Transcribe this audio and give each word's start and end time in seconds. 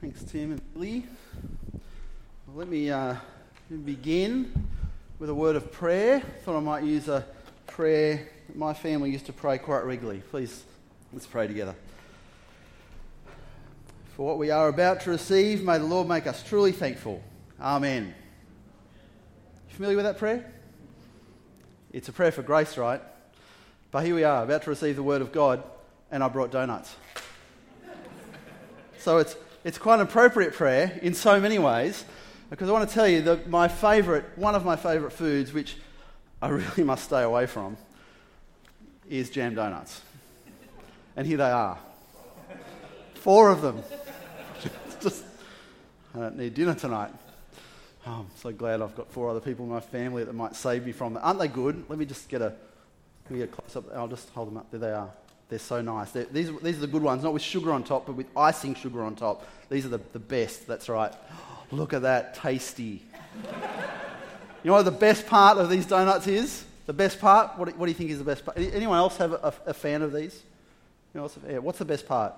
Thanks, 0.00 0.22
Tim 0.24 0.52
and 0.52 0.60
Lee. 0.74 1.06
Well, 2.46 2.56
let 2.56 2.68
me 2.68 2.90
uh, 2.90 3.16
begin 3.84 4.68
with 5.18 5.30
a 5.30 5.34
word 5.34 5.56
of 5.56 5.72
prayer. 5.72 6.20
Thought 6.44 6.56
I 6.56 6.60
might 6.60 6.84
use 6.84 7.08
a 7.08 7.24
prayer 7.66 8.28
my 8.54 8.74
family 8.74 9.10
used 9.10 9.26
to 9.26 9.32
pray 9.32 9.58
quite 9.58 9.84
regularly. 9.84 10.22
Please, 10.30 10.64
let's 11.12 11.26
pray 11.26 11.46
together. 11.46 11.74
For 14.16 14.26
what 14.26 14.38
we 14.38 14.50
are 14.50 14.68
about 14.68 15.00
to 15.02 15.10
receive, 15.10 15.62
may 15.62 15.78
the 15.78 15.84
Lord 15.84 16.08
make 16.08 16.26
us 16.26 16.42
truly 16.42 16.72
thankful. 16.72 17.22
Amen. 17.60 18.14
You 19.68 19.74
familiar 19.74 19.96
with 19.96 20.04
that 20.04 20.18
prayer? 20.18 20.52
It's 21.92 22.08
a 22.08 22.12
prayer 22.12 22.32
for 22.32 22.42
grace, 22.42 22.76
right? 22.76 23.00
But 23.90 24.04
here 24.04 24.14
we 24.14 24.24
are, 24.24 24.42
about 24.42 24.62
to 24.64 24.70
receive 24.70 24.96
the 24.96 25.02
word 25.02 25.22
of 25.22 25.32
God, 25.32 25.62
and 26.10 26.22
I 26.22 26.28
brought 26.28 26.50
donuts. 26.50 26.94
So 28.98 29.18
it's 29.18 29.36
it's 29.66 29.78
quite 29.78 29.96
an 29.96 30.02
appropriate 30.02 30.52
prayer 30.52 30.96
in 31.02 31.12
so 31.12 31.40
many 31.40 31.58
ways 31.58 32.04
because 32.50 32.68
I 32.68 32.72
want 32.72 32.88
to 32.88 32.94
tell 32.94 33.08
you 33.08 33.20
that 33.22 33.50
my 33.50 33.66
favourite, 33.66 34.38
one 34.38 34.54
of 34.54 34.64
my 34.64 34.76
favourite 34.76 35.12
foods, 35.12 35.52
which 35.52 35.76
I 36.40 36.50
really 36.50 36.84
must 36.84 37.06
stay 37.06 37.24
away 37.24 37.46
from, 37.46 37.76
is 39.10 39.28
jam 39.28 39.56
donuts. 39.56 40.02
And 41.16 41.26
here 41.26 41.38
they 41.38 41.50
are. 41.50 41.80
Four 43.14 43.50
of 43.50 43.60
them. 43.60 43.82
Just, 45.00 45.24
I 46.14 46.20
don't 46.20 46.38
need 46.38 46.54
dinner 46.54 46.74
tonight. 46.74 47.10
Oh, 48.06 48.20
I'm 48.20 48.30
so 48.36 48.52
glad 48.52 48.80
I've 48.80 48.94
got 48.94 49.10
four 49.10 49.30
other 49.30 49.40
people 49.40 49.64
in 49.64 49.72
my 49.72 49.80
family 49.80 50.22
that 50.22 50.32
might 50.32 50.54
save 50.54 50.86
me 50.86 50.92
from 50.92 51.14
that. 51.14 51.22
Aren't 51.22 51.40
they 51.40 51.48
good? 51.48 51.84
Let 51.88 51.98
me 51.98 52.04
just 52.04 52.28
get 52.28 52.40
a, 52.40 52.54
let 53.24 53.30
me 53.30 53.38
get 53.38 53.48
a 53.48 53.52
close 53.52 53.74
up. 53.74 53.92
I'll 53.96 54.06
just 54.06 54.30
hold 54.30 54.46
them 54.46 54.58
up. 54.58 54.70
There 54.70 54.78
they 54.78 54.92
are. 54.92 55.10
They're 55.48 55.58
so 55.58 55.80
nice. 55.80 56.10
They're, 56.10 56.24
these, 56.24 56.50
these 56.60 56.78
are 56.78 56.80
the 56.80 56.86
good 56.86 57.02
ones, 57.02 57.22
not 57.22 57.32
with 57.32 57.42
sugar 57.42 57.72
on 57.72 57.84
top, 57.84 58.06
but 58.06 58.16
with 58.16 58.26
icing 58.36 58.74
sugar 58.74 59.02
on 59.02 59.14
top. 59.14 59.46
These 59.68 59.86
are 59.86 59.90
the, 59.90 60.00
the 60.12 60.18
best. 60.18 60.66
That's 60.66 60.88
right. 60.88 61.12
Look 61.70 61.92
at 61.92 62.02
that. 62.02 62.34
Tasty. 62.34 63.02
you 63.42 63.50
know 64.64 64.72
what 64.72 64.84
the 64.84 64.90
best 64.90 65.26
part 65.26 65.58
of 65.58 65.70
these 65.70 65.86
donuts 65.86 66.26
is? 66.26 66.64
The 66.86 66.92
best 66.92 67.20
part? 67.20 67.58
What, 67.58 67.76
what 67.76 67.86
do 67.86 67.90
you 67.90 67.96
think 67.96 68.10
is 68.10 68.18
the 68.18 68.24
best 68.24 68.44
part? 68.44 68.58
Anyone 68.58 68.98
else 68.98 69.16
have 69.18 69.32
a, 69.32 69.54
a, 69.66 69.74
fan 69.74 70.02
of 70.02 70.12
these? 70.12 70.42
Yeah, 71.14 71.22
what's 71.58 71.78
the 71.78 71.84
best 71.84 72.06
part? 72.06 72.34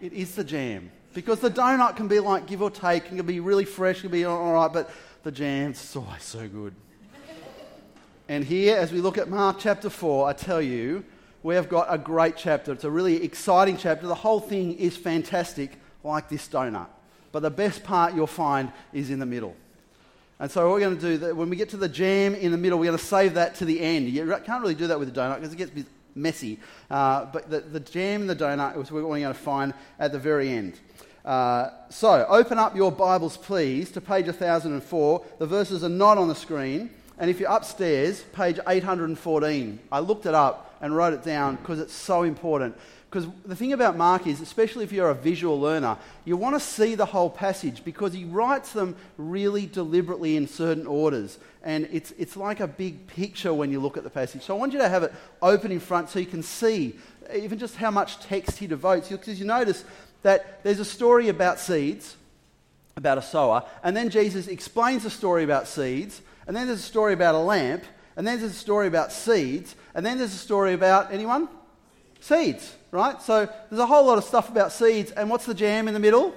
It 0.00 0.12
is 0.12 0.34
the 0.34 0.44
jam. 0.44 0.90
Because 1.12 1.40
the 1.40 1.50
donut 1.50 1.96
can 1.96 2.08
be 2.08 2.20
like 2.20 2.46
give 2.46 2.62
or 2.62 2.70
take, 2.70 3.06
it 3.06 3.16
can 3.16 3.26
be 3.26 3.40
really 3.40 3.64
fresh, 3.64 3.98
it 3.98 4.02
can 4.02 4.10
be 4.10 4.24
all 4.24 4.52
right, 4.52 4.72
but 4.72 4.90
the 5.22 5.32
jam's 5.32 5.94
oh, 5.96 6.00
always 6.00 6.22
so 6.22 6.48
good. 6.48 6.74
and 8.28 8.44
here, 8.44 8.76
as 8.76 8.92
we 8.92 9.00
look 9.00 9.18
at 9.18 9.28
Mark 9.28 9.58
chapter 9.58 9.90
4, 9.90 10.28
I 10.28 10.32
tell 10.32 10.62
you, 10.62 11.04
we 11.42 11.54
have 11.54 11.68
got 11.68 11.86
a 11.88 11.98
great 11.98 12.36
chapter. 12.36 12.72
It's 12.72 12.84
a 12.84 12.90
really 12.90 13.22
exciting 13.24 13.76
chapter. 13.76 14.06
The 14.06 14.14
whole 14.14 14.40
thing 14.40 14.76
is 14.78 14.96
fantastic, 14.96 15.72
like 16.04 16.28
this 16.28 16.46
donut. 16.48 16.88
But 17.32 17.40
the 17.40 17.50
best 17.50 17.82
part 17.82 18.14
you'll 18.14 18.26
find 18.26 18.72
is 18.92 19.10
in 19.10 19.18
the 19.18 19.26
middle. 19.26 19.56
And 20.38 20.50
so, 20.50 20.66
what 20.66 20.74
we're 20.74 20.80
going 20.80 20.96
to 20.96 21.00
do, 21.00 21.18
that 21.18 21.36
when 21.36 21.50
we 21.50 21.56
get 21.56 21.70
to 21.70 21.76
the 21.76 21.88
jam 21.88 22.34
in 22.34 22.50
the 22.50 22.58
middle, 22.58 22.78
we're 22.78 22.86
going 22.86 22.98
to 22.98 23.04
save 23.04 23.34
that 23.34 23.54
to 23.56 23.64
the 23.64 23.80
end. 23.80 24.08
You 24.08 24.26
can't 24.44 24.62
really 24.62 24.74
do 24.74 24.86
that 24.88 24.98
with 24.98 25.08
a 25.08 25.12
donut 25.12 25.36
because 25.36 25.52
it 25.52 25.56
gets 25.56 25.88
messy. 26.14 26.58
Uh, 26.90 27.26
but 27.26 27.50
the, 27.50 27.60
the 27.60 27.80
jam 27.80 28.22
and 28.22 28.30
the 28.30 28.36
donut 28.36 28.72
is 28.72 28.90
what 28.90 29.02
we're 29.02 29.08
going 29.08 29.22
to 29.24 29.34
find 29.34 29.74
at 29.98 30.12
the 30.12 30.18
very 30.18 30.50
end. 30.50 30.80
Uh, 31.24 31.70
so, 31.90 32.26
open 32.28 32.58
up 32.58 32.74
your 32.74 32.90
Bibles, 32.90 33.36
please, 33.36 33.90
to 33.92 34.00
page 34.00 34.26
1004. 34.26 35.24
The 35.38 35.46
verses 35.46 35.84
are 35.84 35.90
not 35.90 36.18
on 36.18 36.28
the 36.28 36.34
screen. 36.34 36.90
And 37.18 37.30
if 37.30 37.38
you're 37.38 37.50
upstairs, 37.50 38.22
page 38.32 38.58
814. 38.66 39.78
I 39.92 40.00
looked 40.00 40.24
it 40.24 40.34
up 40.34 40.69
and 40.80 40.96
wrote 40.96 41.12
it 41.12 41.22
down 41.22 41.56
because 41.56 41.80
it's 41.80 41.92
so 41.92 42.22
important. 42.22 42.76
Because 43.10 43.28
the 43.44 43.56
thing 43.56 43.72
about 43.72 43.96
Mark 43.96 44.28
is, 44.28 44.40
especially 44.40 44.84
if 44.84 44.92
you're 44.92 45.10
a 45.10 45.14
visual 45.14 45.60
learner, 45.60 45.96
you 46.24 46.36
want 46.36 46.54
to 46.54 46.60
see 46.60 46.94
the 46.94 47.06
whole 47.06 47.28
passage 47.28 47.84
because 47.84 48.12
he 48.12 48.24
writes 48.24 48.72
them 48.72 48.94
really 49.18 49.66
deliberately 49.66 50.36
in 50.36 50.46
certain 50.46 50.86
orders. 50.86 51.38
And 51.64 51.88
it's, 51.90 52.12
it's 52.12 52.36
like 52.36 52.60
a 52.60 52.68
big 52.68 53.08
picture 53.08 53.52
when 53.52 53.72
you 53.72 53.80
look 53.80 53.96
at 53.96 54.04
the 54.04 54.10
passage. 54.10 54.42
So 54.42 54.54
I 54.54 54.58
want 54.58 54.72
you 54.72 54.78
to 54.78 54.88
have 54.88 55.02
it 55.02 55.12
open 55.42 55.72
in 55.72 55.80
front 55.80 56.08
so 56.08 56.20
you 56.20 56.26
can 56.26 56.44
see 56.44 56.94
even 57.34 57.58
just 57.58 57.76
how 57.76 57.90
much 57.90 58.20
text 58.20 58.58
he 58.58 58.68
devotes. 58.68 59.08
Because 59.08 59.40
you 59.40 59.46
notice 59.46 59.84
that 60.22 60.62
there's 60.62 60.80
a 60.80 60.84
story 60.84 61.28
about 61.28 61.58
seeds, 61.58 62.16
about 62.96 63.18
a 63.18 63.22
sower, 63.22 63.64
and 63.82 63.96
then 63.96 64.10
Jesus 64.10 64.46
explains 64.46 65.02
the 65.02 65.10
story 65.10 65.42
about 65.42 65.66
seeds, 65.66 66.22
and 66.46 66.56
then 66.56 66.66
there's 66.66 66.80
a 66.80 66.82
story 66.82 67.12
about 67.12 67.34
a 67.34 67.38
lamp, 67.38 67.84
and 68.20 68.26
then 68.26 68.38
there's 68.38 68.52
a 68.52 68.54
story 68.54 68.86
about 68.86 69.12
seeds, 69.12 69.74
and 69.94 70.04
then 70.04 70.18
there's 70.18 70.34
a 70.34 70.36
story 70.36 70.74
about 70.74 71.10
anyone? 71.10 71.48
Seeds, 72.20 72.76
right? 72.90 73.18
So 73.22 73.48
there's 73.70 73.80
a 73.80 73.86
whole 73.86 74.04
lot 74.04 74.18
of 74.18 74.24
stuff 74.24 74.50
about 74.50 74.72
seeds, 74.72 75.10
and 75.12 75.30
what's 75.30 75.46
the 75.46 75.54
jam 75.54 75.88
in 75.88 75.94
the 75.94 76.00
middle? 76.00 76.34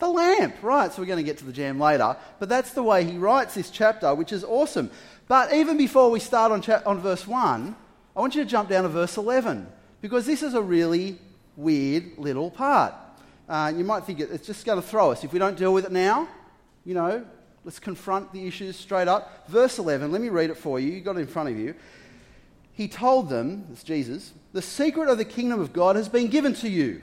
The 0.00 0.08
lamp, 0.08 0.56
right? 0.62 0.92
So 0.92 1.00
we're 1.00 1.06
going 1.06 1.18
to 1.18 1.22
get 1.22 1.38
to 1.38 1.44
the 1.44 1.52
jam 1.52 1.78
later, 1.78 2.16
but 2.40 2.48
that's 2.48 2.72
the 2.72 2.82
way 2.82 3.04
he 3.04 3.16
writes 3.16 3.54
this 3.54 3.70
chapter, 3.70 4.12
which 4.16 4.32
is 4.32 4.42
awesome. 4.42 4.90
But 5.28 5.52
even 5.52 5.76
before 5.76 6.10
we 6.10 6.18
start 6.18 6.50
on, 6.50 6.60
cha- 6.60 6.82
on 6.84 6.98
verse 6.98 7.24
1, 7.24 7.76
I 8.16 8.20
want 8.20 8.34
you 8.34 8.42
to 8.42 8.50
jump 8.50 8.68
down 8.68 8.82
to 8.82 8.88
verse 8.88 9.16
11, 9.16 9.68
because 10.00 10.26
this 10.26 10.42
is 10.42 10.54
a 10.54 10.60
really 10.60 11.20
weird 11.56 12.18
little 12.18 12.50
part. 12.50 12.94
Uh, 13.48 13.72
you 13.76 13.84
might 13.84 14.02
think 14.02 14.18
it's 14.18 14.44
just 14.44 14.66
going 14.66 14.82
to 14.82 14.88
throw 14.88 15.12
us. 15.12 15.22
If 15.22 15.32
we 15.32 15.38
don't 15.38 15.56
deal 15.56 15.72
with 15.72 15.84
it 15.84 15.92
now, 15.92 16.26
you 16.84 16.94
know, 16.94 17.24
let's 17.64 17.78
confront 17.78 18.32
the 18.32 18.46
issues 18.46 18.76
straight 18.76 19.08
up. 19.08 19.48
Verse 19.48 19.78
11, 19.78 20.12
let 20.12 20.20
me 20.20 20.28
read 20.28 20.50
it 20.50 20.56
for 20.56 20.78
you. 20.78 20.92
You've 20.92 21.04
got 21.04 21.16
it 21.16 21.20
in 21.20 21.26
front 21.26 21.48
of 21.48 21.58
you. 21.58 21.74
He 22.72 22.88
told 22.88 23.28
them, 23.28 23.66
it's 23.72 23.82
Jesus, 23.82 24.32
the 24.52 24.62
secret 24.62 25.08
of 25.08 25.18
the 25.18 25.24
kingdom 25.24 25.60
of 25.60 25.72
God 25.72 25.96
has 25.96 26.08
been 26.08 26.28
given 26.28 26.54
to 26.54 26.68
you. 26.68 27.02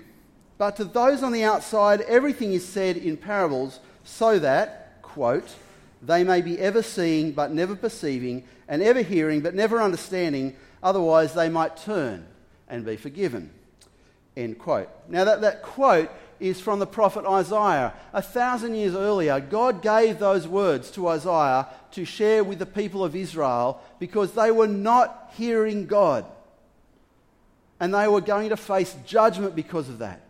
But 0.57 0.75
to 0.75 0.83
those 0.83 1.23
on 1.23 1.31
the 1.31 1.43
outside, 1.43 2.01
everything 2.01 2.53
is 2.53 2.67
said 2.67 2.97
in 2.97 3.17
parables 3.17 3.79
so 4.03 4.37
that, 4.39 5.01
quote, 5.01 5.55
they 6.01 6.23
may 6.23 6.41
be 6.41 6.59
ever 6.59 6.81
seeing 6.81 7.31
but 7.31 7.51
never 7.51 7.75
perceiving, 7.75 8.43
and 8.67 8.81
ever 8.81 9.01
hearing 9.01 9.41
but 9.41 9.55
never 9.55 9.81
understanding, 9.81 10.55
otherwise 10.83 11.33
they 11.33 11.49
might 11.49 11.77
turn 11.77 12.25
and 12.67 12.85
be 12.85 12.95
forgiven. 12.95 13.51
End 14.35 14.57
quote. 14.57 14.89
Now, 15.09 15.25
that, 15.25 15.41
that 15.41 15.61
quote 15.61 16.09
is 16.41 16.59
from 16.59 16.79
the 16.79 16.87
prophet 16.87 17.25
Isaiah. 17.25 17.93
A 18.13 18.21
thousand 18.21 18.75
years 18.75 18.95
earlier, 18.95 19.39
God 19.39 19.81
gave 19.81 20.19
those 20.19 20.47
words 20.47 20.89
to 20.91 21.07
Isaiah 21.07 21.67
to 21.91 22.03
share 22.03 22.43
with 22.43 22.59
the 22.59 22.65
people 22.65 23.03
of 23.03 23.15
Israel 23.15 23.81
because 23.99 24.33
they 24.33 24.51
were 24.51 24.67
not 24.67 25.31
hearing 25.37 25.85
God. 25.85 26.25
And 27.79 27.93
they 27.93 28.07
were 28.07 28.21
going 28.21 28.49
to 28.49 28.57
face 28.57 28.95
judgment 29.05 29.55
because 29.55 29.87
of 29.87 29.99
that. 29.99 30.21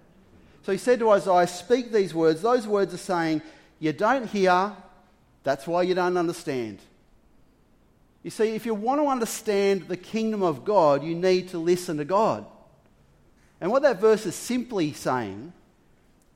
So 0.63 0.71
he 0.71 0.77
said 0.77 0.99
to 0.99 1.09
Isaiah, 1.11 1.47
Speak 1.47 1.91
these 1.91 2.13
words. 2.13 2.41
Those 2.41 2.67
words 2.67 2.93
are 2.93 2.97
saying, 2.97 3.41
You 3.79 3.93
don't 3.93 4.27
hear, 4.27 4.73
that's 5.43 5.65
why 5.65 5.83
you 5.83 5.95
don't 5.95 6.17
understand. 6.17 6.79
You 8.23 8.29
see, 8.29 8.49
if 8.49 8.65
you 8.65 8.75
want 8.75 9.01
to 9.01 9.07
understand 9.07 9.87
the 9.87 9.97
kingdom 9.97 10.43
of 10.43 10.63
God, 10.63 11.03
you 11.03 11.15
need 11.15 11.49
to 11.49 11.57
listen 11.57 11.97
to 11.97 12.05
God. 12.05 12.45
And 13.59 13.71
what 13.71 13.81
that 13.83 13.99
verse 13.99 14.25
is 14.25 14.35
simply 14.35 14.93
saying 14.93 15.53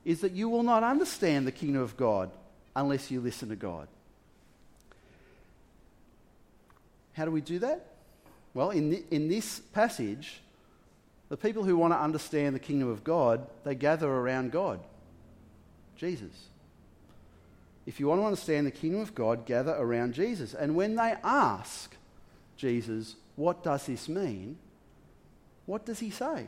is 0.06 0.22
that 0.22 0.32
you 0.32 0.48
will 0.48 0.64
not 0.64 0.84
understand 0.84 1.48
the 1.48 1.52
kingdom 1.52 1.82
of 1.82 1.98
God 1.98 2.30
unless 2.76 3.10
you 3.10 3.20
listen 3.20 3.50
to 3.50 3.56
God. 3.56 3.88
How 7.14 7.26
do 7.26 7.32
we 7.32 7.42
do 7.42 7.60
that? 7.60 7.86
Well, 8.54 8.70
in, 8.70 8.92
the, 8.92 9.04
in 9.10 9.28
this 9.28 9.60
passage, 9.60 10.42
the 11.30 11.38
people 11.38 11.64
who 11.64 11.76
want 11.76 11.94
to 11.94 12.00
understand 12.00 12.56
the 12.56 12.60
kingdom 12.60 12.90
of 12.90 13.04
God, 13.04 13.46
they 13.64 13.74
gather 13.74 14.10
around 14.10 14.52
God, 14.52 14.80
Jesus. 15.98 16.50
If 17.86 18.00
you 18.00 18.08
want 18.08 18.22
to 18.22 18.26
understand 18.26 18.68
the 18.68 18.72
kingdom 18.72 19.02
of 19.02 19.16
God, 19.16 19.46
gather 19.46 19.76
around 19.76 20.14
Jesus. 20.14 20.54
And 20.54 20.76
when 20.76 20.96
they 20.96 21.16
ask 21.24 21.96
Jesus, 22.58 23.16
what 23.36 23.64
does 23.64 23.86
this 23.86 24.08
mean? 24.08 24.58
What 25.66 25.86
does 25.86 26.00
he 26.00 26.10
say? 26.10 26.48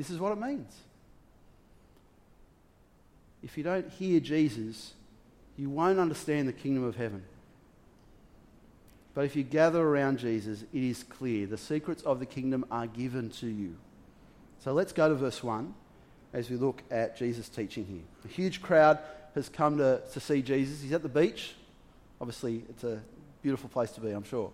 This 0.00 0.08
is 0.08 0.18
what 0.18 0.32
it 0.32 0.40
means. 0.40 0.74
If 3.42 3.58
you 3.58 3.62
don't 3.62 3.86
hear 3.90 4.18
Jesus, 4.18 4.94
you 5.58 5.68
won't 5.68 5.98
understand 5.98 6.48
the 6.48 6.54
kingdom 6.54 6.84
of 6.84 6.96
heaven. 6.96 7.22
But 9.12 9.26
if 9.26 9.36
you 9.36 9.42
gather 9.42 9.86
around 9.86 10.18
Jesus, 10.18 10.62
it 10.62 10.82
is 10.82 11.02
clear 11.02 11.46
the 11.46 11.58
secrets 11.58 12.02
of 12.04 12.18
the 12.18 12.24
kingdom 12.24 12.64
are 12.70 12.86
given 12.86 13.28
to 13.40 13.46
you. 13.46 13.76
So 14.64 14.72
let's 14.72 14.92
go 14.94 15.06
to 15.06 15.14
verse 15.14 15.42
1 15.42 15.74
as 16.32 16.48
we 16.48 16.56
look 16.56 16.82
at 16.90 17.18
Jesus' 17.18 17.50
teaching 17.50 17.84
here. 17.84 18.04
A 18.24 18.28
huge 18.28 18.62
crowd 18.62 19.00
has 19.34 19.50
come 19.50 19.76
to, 19.76 20.00
to 20.14 20.18
see 20.18 20.40
Jesus. 20.40 20.80
He's 20.80 20.94
at 20.94 21.02
the 21.02 21.10
beach. 21.10 21.52
Obviously, 22.22 22.64
it's 22.70 22.84
a 22.84 23.02
beautiful 23.42 23.68
place 23.68 23.90
to 23.90 24.00
be, 24.00 24.12
I'm 24.12 24.24
sure. 24.24 24.50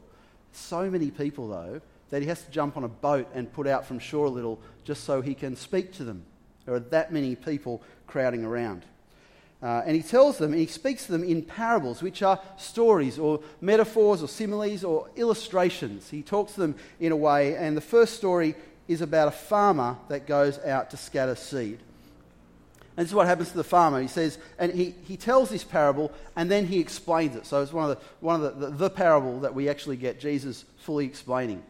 So 0.50 0.91
many 0.91 1.12
people, 1.12 1.47
though, 1.47 1.81
that 2.11 2.23
he 2.23 2.29
has 2.29 2.43
to 2.44 2.50
jump 2.50 2.76
on 2.76 2.85
a 2.85 2.88
boat 2.88 3.29
and 3.35 3.53
put 3.53 3.67
out 3.67 3.87
from 3.87 3.99
shore 3.99 4.26
a 4.26 4.31
little 4.31 4.61
just 4.85 5.05
so 5.05 5.20
he 5.20 5.35
can 5.35 5.56
speak 5.56 5.93
to 5.94 6.05
them. 6.05 6.25
There 6.64 6.75
are 6.75 6.81
that 6.81 7.12
many 7.12 7.37
people 7.37 7.82
crowding 8.06 8.44
around. 8.44 8.85
Uh, 9.62 9.82
and 9.87 9.97
he 9.97 10.03
tells 10.03 10.38
them, 10.38 10.53
and 10.53 10.61
he 10.61 10.67
speaks 10.67 11.06
to 11.06 11.12
them 11.12 11.25
in 11.25 11.43
parables, 11.43 12.03
which 12.03 12.23
are 12.23 12.38
stories 12.58 13.19
or 13.19 13.41
metaphors 13.61 14.23
or 14.23 14.29
similes 14.29 14.85
or 14.85 15.08
illustrations. 15.17 16.11
He 16.11 16.23
talks 16.23 16.53
to 16.53 16.61
them 16.61 16.75
in 17.00 17.11
a 17.11 17.17
way, 17.17 17.56
and 17.56 17.76
the 17.76 17.81
first 17.81 18.14
story 18.14 18.55
is 18.87 19.00
about 19.00 19.29
a 19.29 19.32
farmer 19.32 19.97
that 20.08 20.26
goes 20.26 20.58
out 20.61 20.91
to 20.91 20.97
scatter 20.97 21.35
seed. 21.35 21.81
And 22.97 23.05
this 23.05 23.11
is 23.11 23.14
what 23.14 23.26
happens 23.26 23.50
to 23.50 23.56
the 23.56 23.64
farmer. 23.64 24.00
He 24.00 24.08
says, 24.08 24.38
and 24.58 24.73
he, 24.73 24.94
he 25.05 25.17
tells 25.17 25.50
this 25.50 25.64
parable 25.64 26.12
and 26.35 26.50
then 26.50 26.67
he 26.67 26.79
explains 26.79 27.37
it. 27.37 27.44
So 27.44 27.61
it's 27.61 27.73
one 27.73 27.91
of 27.91 27.99
the, 27.99 28.05
one 28.20 28.43
of 28.43 28.58
the, 28.58 28.67
the, 28.67 28.76
the 28.76 28.91
parable 28.91 29.41
that 29.41 29.55
we 29.55 29.69
actually 29.69 29.99
get 29.99 30.19
Jesus 30.19 30.64
fully 30.79 31.05
explaining. 31.05 31.62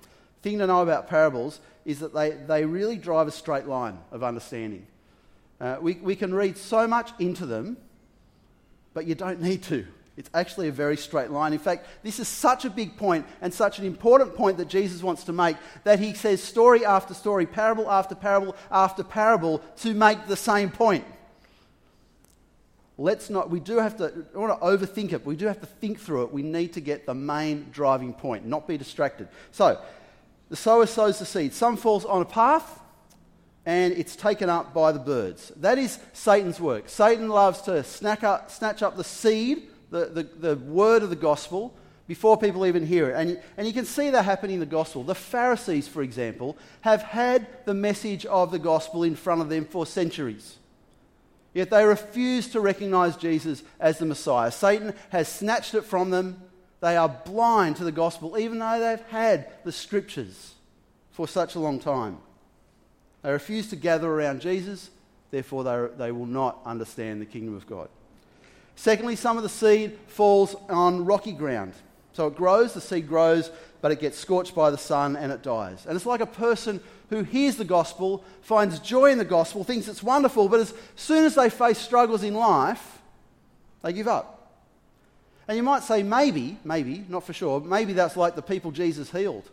Thing 0.47 0.61
to 0.61 0.67
know 0.69 0.81
about 0.81 1.09
parables 1.09 1.59
is 1.85 1.99
that 1.99 2.15
they, 2.15 2.31
they 2.31 2.65
really 2.65 2.97
drive 2.99 3.27
a 3.27 3.33
straight 3.33 3.67
line 3.67 3.99
of 4.13 4.23
understanding. 4.23 4.87
Uh, 5.61 5.79
we, 5.81 5.95
we 5.95 6.15
can 6.15 6.33
read 6.33 6.57
so 6.57 6.87
much 6.87 7.11
into 7.19 7.47
them, 7.47 7.77
but 8.95 9.07
you 9.07 9.17
don't 9.17 9.43
need 9.43 9.65
to. 9.65 9.85
It's 10.17 10.31
actually 10.33 10.69
a 10.69 10.73
very 10.73 10.97
straight 10.97 11.33
line. 11.33 11.53
In 11.53 11.59
fact, 11.59 11.89
this 12.05 12.21
is 12.21 12.29
such 12.29 12.65
a 12.65 12.71
big 12.71 12.97
point 12.97 13.27
and 13.41 13.53
such 13.53 13.81
an 13.81 13.87
important 13.87 14.37
point 14.37 14.57
that 14.59 14.69
Jesus 14.69 15.03
wants 15.03 15.25
to 15.25 15.33
make 15.33 15.57
that 15.83 15.99
he 15.99 16.15
says 16.15 16.41
story 16.41 16.85
after 16.85 17.13
story, 17.13 17.45
parable 17.45 17.91
after 17.91 18.15
parable 18.15 18.55
after 18.71 19.03
parable 19.03 19.61
to 19.79 19.95
make 19.95 20.29
the 20.29 20.37
same 20.37 20.71
point. 20.71 21.05
Let's 22.99 23.29
not, 23.29 23.51
we 23.51 23.59
do 23.59 23.79
have 23.79 23.97
to, 23.99 24.25
I 24.35 24.39
want 24.39 24.61
to 24.61 24.65
overthink 24.65 25.13
it. 25.13 25.27
We 25.27 25.35
do 25.35 25.47
have 25.47 25.61
to 25.61 25.67
think 25.67 25.99
through 25.99 26.23
it. 26.23 26.33
We 26.33 26.43
need 26.43 26.73
to 26.75 26.81
get 26.81 27.05
the 27.05 27.15
main 27.15 27.67
driving 27.73 28.15
point, 28.15 28.47
not 28.47 28.69
be 28.69 28.79
distracted. 28.79 29.29
So, 29.51 29.83
the 30.49 30.57
sower 30.57 30.87
sows 30.87 31.19
the 31.19 31.27
seed. 31.27 31.53
Some 31.53 31.77
falls 31.77 32.05
on 32.05 32.23
a 32.23 32.27
path, 32.27 32.81
and 33.65 33.93
it's 33.95 34.15
taken 34.15 34.49
up 34.49 34.73
by 34.73 34.93
the 34.93 34.99
birds. 34.99 35.53
That 35.57 35.79
is 35.79 35.99
Satan's 36.13 36.61
work. 36.61 36.89
Satan 36.89 37.29
loves 37.29 37.63
to 37.63 37.83
snatch 37.83 38.23
up, 38.23 38.51
snatch 38.51 38.83
up 38.83 38.97
the 38.97 39.05
seed, 39.05 39.69
the, 39.91 40.07
the, 40.07 40.23
the 40.23 40.57
word 40.57 41.03
of 41.03 41.11
the 41.11 41.17
gospel, 41.17 41.75
before 42.07 42.37
people 42.39 42.65
even 42.65 42.87
hear 42.87 43.11
it. 43.11 43.15
And, 43.15 43.43
and 43.57 43.67
you 43.67 43.73
can 43.73 43.85
see 43.85 44.11
that 44.11 44.25
happening 44.25 44.55
in 44.55 44.61
the 44.61 44.67
gospel. 44.67 45.03
The 45.03 45.15
Pharisees, 45.17 45.89
for 45.89 46.03
example, 46.03 46.57
have 46.83 47.03
had 47.03 47.65
the 47.65 47.75
message 47.75 48.25
of 48.27 48.53
the 48.53 48.61
gospel 48.61 49.03
in 49.03 49.17
front 49.17 49.41
of 49.41 49.49
them 49.49 49.65
for 49.65 49.85
centuries. 49.85 50.59
Yet 51.53 51.71
they 51.71 51.85
refuse 51.85 52.49
to 52.51 52.61
recognize 52.61 53.17
Jesus 53.17 53.63
as 53.81 53.99
the 53.99 54.07
Messiah. 54.07 54.53
Satan 54.53 54.95
has 55.09 55.27
snatched 55.27 55.75
it 55.75 55.83
from 55.85 56.11
them. 56.11 56.43
They 56.81 56.96
are 56.96 57.08
blind 57.08 57.76
to 57.76 57.84
the 57.84 57.93
gospel, 57.93 58.38
even 58.38 58.58
though 58.58 58.78
they've 58.78 59.06
had 59.08 59.49
the 59.64 59.73
scriptures 59.73 60.55
for 61.12 61.26
such 61.26 61.55
a 61.55 61.61
long 61.61 61.78
time. 61.78 62.19
They 63.23 63.32
refuse 63.32 63.70
to 63.70 63.76
gather 63.76 64.08
around 64.11 64.40
Jesus, 64.40 64.90
therefore, 65.31 65.64
they, 65.64 65.87
they 65.96 66.12
will 66.12 66.26
not 66.26 66.58
understand 66.64 67.20
the 67.20 67.26
kingdom 67.26 67.56
of 67.56 67.67
God. 67.67 67.88
Secondly, 68.76 69.17
some 69.17 69.37
of 69.37 69.43
the 69.43 69.49
seed 69.49 69.99
falls 70.06 70.55
on 70.69 71.05
rocky 71.06 71.32
ground. 71.32 71.73
So 72.12 72.28
it 72.28 72.37
grows, 72.37 72.75
the 72.75 72.81
seed 72.81 73.08
grows, 73.08 73.50
but 73.81 73.90
it 73.90 74.00
gets 74.00 74.19
scorched 74.19 74.55
by 74.55 74.70
the 74.70 74.78
sun 74.78 75.17
and 75.17 75.32
it 75.32 75.43
dies. 75.43 75.87
And 75.87 75.96
it's 75.96 76.06
like 76.06 76.20
a 76.20 76.26
person 76.26 76.81
who 77.11 77.23
hears 77.23 77.56
the 77.56 77.64
gospel, 77.64 78.25
finds 78.43 78.78
joy 78.81 79.11
in 79.11 79.19
the 79.19 79.25
gospel, 79.25 79.64
thinks 79.64 79.88
it's 79.88 80.02
wonderful, 80.02 80.49
but 80.49 80.61
as 80.61 80.75
soon 80.94 81.25
as 81.25 81.34
they 81.34 81.49
face 81.49 81.78
struggles 81.78 82.23
in 82.23 82.34
life, 82.34 82.99
they 83.82 83.93
give 83.93 84.08
up. 84.08 84.36
And 85.49 85.57
you 85.57 85.63
might 85.63 85.83
say, 85.83 86.03
maybe, 86.03 86.59
maybe, 86.65 87.05
not 87.09 87.25
for 87.25 87.33
sure, 87.33 87.61
maybe 87.61 87.93
that's 87.93 88.17
like 88.17 88.35
the 88.35 88.43
people 88.43 88.73
Jesus 88.73 89.11
healed. 89.11 89.49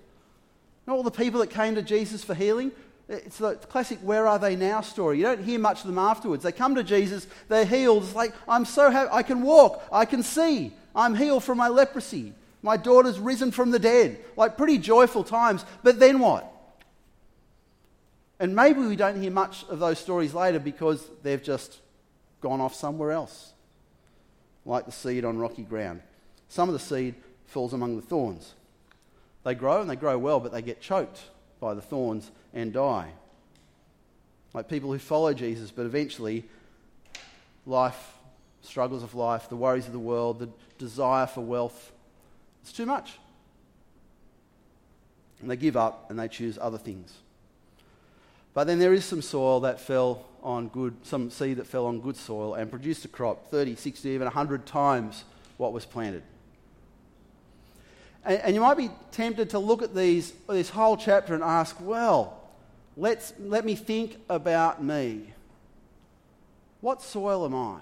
Not 0.88 0.98
all 0.98 1.04
the 1.04 1.12
people 1.12 1.40
that 1.42 1.50
came 1.50 1.76
to 1.76 1.82
Jesus 1.82 2.24
for 2.24 2.34
healing, 2.34 2.72
it's 3.08 3.38
the 3.38 3.56
classic 3.56 4.00
where 4.00 4.28
are 4.28 4.40
they 4.40 4.56
now 4.56 4.82
story. 4.82 5.18
You 5.18 5.24
don't 5.24 5.44
hear 5.44 5.60
much 5.60 5.82
of 5.82 5.88
them 5.88 6.00
afterwards. 6.00 6.44
They 6.44 6.52
come 6.52 6.76
to 6.76 6.84
Jesus, 6.84 7.28
they're 7.48 7.66
healed. 7.66 8.04
It's 8.04 8.16
like, 8.16 8.34
I'm 8.48 8.66
so 8.66 8.90
happy. 8.90 9.10
I 9.12 9.24
can 9.24 9.42
walk, 9.42 9.84
I 9.92 10.06
can 10.06 10.24
see, 10.24 10.74
I'm 10.96 11.16
healed 11.16 11.44
from 11.44 11.58
my 11.58 11.68
leprosy. 11.68 12.34
My 12.62 12.78
daughter's 12.78 13.20
risen 13.20 13.52
from 13.52 13.72
the 13.72 13.80
dead. 13.80 14.18
Like 14.38 14.58
pretty 14.58 14.78
joyful 14.78 15.26
times. 15.26 15.66
But 15.84 16.00
then 16.00 16.20
what? 16.20 16.50
And 18.40 18.56
maybe 18.56 18.80
we 18.80 18.96
don't 18.96 19.22
hear 19.22 19.32
much 19.32 19.66
of 19.70 19.80
those 19.80 20.00
stories 20.00 20.34
later 20.34 20.60
because 20.60 21.06
they've 21.24 21.44
just 21.44 21.80
gone 22.42 22.62
off 22.62 22.74
somewhere 22.74 23.12
else, 23.12 23.54
like 24.66 24.86
the 24.86 24.92
seed 24.92 25.26
on 25.26 25.38
rocky 25.38 25.64
ground. 25.64 26.02
Some 26.50 26.70
of 26.70 26.74
the 26.74 26.80
seed 26.80 27.16
falls 27.46 27.74
among 27.74 27.96
the 27.96 28.02
thorns. 28.02 28.54
They 29.44 29.56
grow 29.56 29.82
and 29.82 29.90
they 29.90 29.96
grow 29.96 30.18
well, 30.18 30.40
but 30.40 30.52
they 30.52 30.62
get 30.62 30.82
choked 30.82 31.22
by 31.60 31.74
the 31.74 31.82
thorns 31.82 32.32
and 32.54 32.72
die. 32.72 33.12
Like 34.54 34.70
people 34.70 34.92
who 34.92 35.00
follow 35.00 35.34
Jesus, 35.34 35.72
but 35.72 35.86
eventually 35.86 36.46
life, 37.66 38.14
struggles 38.62 39.04
of 39.04 39.16
life, 39.16 39.50
the 39.50 39.56
worries 39.56 39.88
of 39.88 39.94
the 39.94 40.00
world, 40.00 40.40
the 40.40 40.50
desire 40.78 41.28
for 41.28 41.42
wealth, 41.42 41.92
it's 42.62 42.72
too 42.72 42.86
much. 42.86 43.18
And 45.42 45.52
they 45.52 45.58
give 45.58 45.76
up 45.76 46.10
and 46.10 46.18
they 46.18 46.28
choose 46.28 46.58
other 46.62 46.78
things. 46.78 47.14
But 48.54 48.66
then 48.66 48.80
there 48.80 48.94
is 48.94 49.04
some 49.04 49.22
soil 49.22 49.62
that 49.62 49.80
fell 49.80 50.26
on 50.44 50.68
good, 50.68 50.96
some 51.04 51.32
seed 51.32 51.58
that 51.58 51.66
fell 51.66 51.88
on 51.88 52.00
good 52.02 52.18
soil 52.18 52.54
and 52.54 52.70
produced 52.70 53.06
a 53.06 53.08
crop 53.08 53.50
30, 53.50 53.76
60, 53.76 54.10
even 54.10 54.26
100 54.26 54.66
times 54.66 55.24
what 55.58 55.74
was 55.74 55.86
planted. 55.86 56.24
And, 58.26 58.40
and 58.40 58.56
you 58.56 58.62
might 58.62 58.78
be 58.78 58.92
tempted 59.12 59.50
to 59.52 59.60
look 59.60 59.82
at 59.82 59.96
these, 59.96 60.34
this 60.48 60.70
whole 60.70 60.98
chapter 60.98 61.34
and 61.34 61.44
ask, 61.44 61.76
well, 61.82 62.42
let's, 62.96 63.34
let 63.40 63.66
me 63.66 63.76
think 63.76 64.18
about 64.30 64.84
me. 64.84 65.34
What 66.82 67.02
soil 67.02 67.46
am 67.46 67.56
I? 67.56 67.80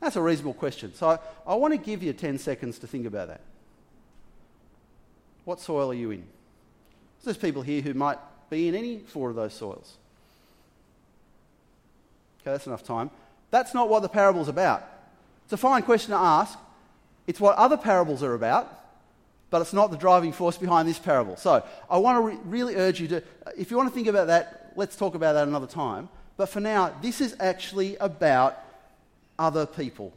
That's 0.00 0.16
a 0.16 0.22
reasonable 0.22 0.54
question. 0.54 0.94
So 0.94 1.10
I, 1.10 1.18
I 1.46 1.54
want 1.54 1.72
to 1.74 1.78
give 1.78 2.02
you 2.02 2.12
10 2.12 2.38
seconds 2.38 2.78
to 2.80 2.88
think 2.88 3.06
about 3.06 3.28
that. 3.28 3.42
What 5.44 5.60
soil 5.60 5.90
are 5.90 5.94
you 5.94 6.10
in? 6.10 6.24
There's 7.22 7.36
people 7.36 7.62
here 7.62 7.82
who 7.82 7.94
might 7.94 8.18
be 8.52 8.68
in 8.68 8.74
any 8.74 8.98
four 8.98 9.30
of 9.30 9.36
those 9.36 9.54
soils. 9.54 9.96
Okay, 12.40 12.52
that's 12.52 12.66
enough 12.66 12.84
time. 12.84 13.10
That's 13.50 13.74
not 13.74 13.88
what 13.88 14.02
the 14.02 14.08
parable's 14.08 14.48
about. 14.48 14.84
It's 15.44 15.52
a 15.52 15.56
fine 15.56 15.82
question 15.82 16.10
to 16.10 16.18
ask, 16.18 16.58
it's 17.26 17.40
what 17.40 17.56
other 17.56 17.76
parables 17.76 18.22
are 18.22 18.34
about, 18.34 18.68
but 19.50 19.62
it's 19.62 19.72
not 19.72 19.90
the 19.90 19.96
driving 19.96 20.32
force 20.32 20.56
behind 20.58 20.88
this 20.88 20.98
parable. 20.98 21.36
So 21.36 21.64
I 21.90 21.98
want 21.98 22.18
to 22.18 22.22
re- 22.22 22.42
really 22.44 22.76
urge 22.76 23.00
you 23.00 23.08
to, 23.08 23.22
if 23.56 23.70
you 23.70 23.76
want 23.76 23.88
to 23.88 23.94
think 23.94 24.06
about 24.06 24.26
that, 24.26 24.72
let's 24.76 24.96
talk 24.96 25.14
about 25.14 25.32
that 25.32 25.48
another 25.48 25.66
time. 25.66 26.08
But 26.36 26.48
for 26.48 26.60
now, 26.60 26.94
this 27.00 27.20
is 27.20 27.34
actually 27.40 27.96
about 27.96 28.58
other 29.38 29.66
people. 29.66 30.12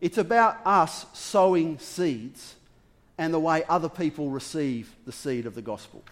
It's 0.00 0.18
about 0.18 0.58
us 0.64 1.06
sowing 1.12 1.78
seeds 1.78 2.54
and 3.18 3.32
the 3.32 3.40
way 3.40 3.64
other 3.68 3.88
people 3.88 4.30
receive 4.30 4.94
the 5.06 5.12
seed 5.12 5.46
of 5.46 5.54
the 5.54 5.62
gospel. 5.62 6.02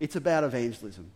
It's 0.00 0.16
about 0.16 0.44
evangelism. 0.44 1.10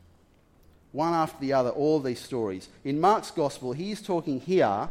One 0.93 1.13
after 1.13 1.41
the 1.41 1.55
other, 1.55 1.71
all 1.71 1.99
these 1.99 2.21
stories. 2.21 2.69
In 2.85 3.01
Mark's 3.01 3.33
gospel, 3.33 3.73
he's 3.73 4.01
talking 4.01 4.39
here 4.39 4.89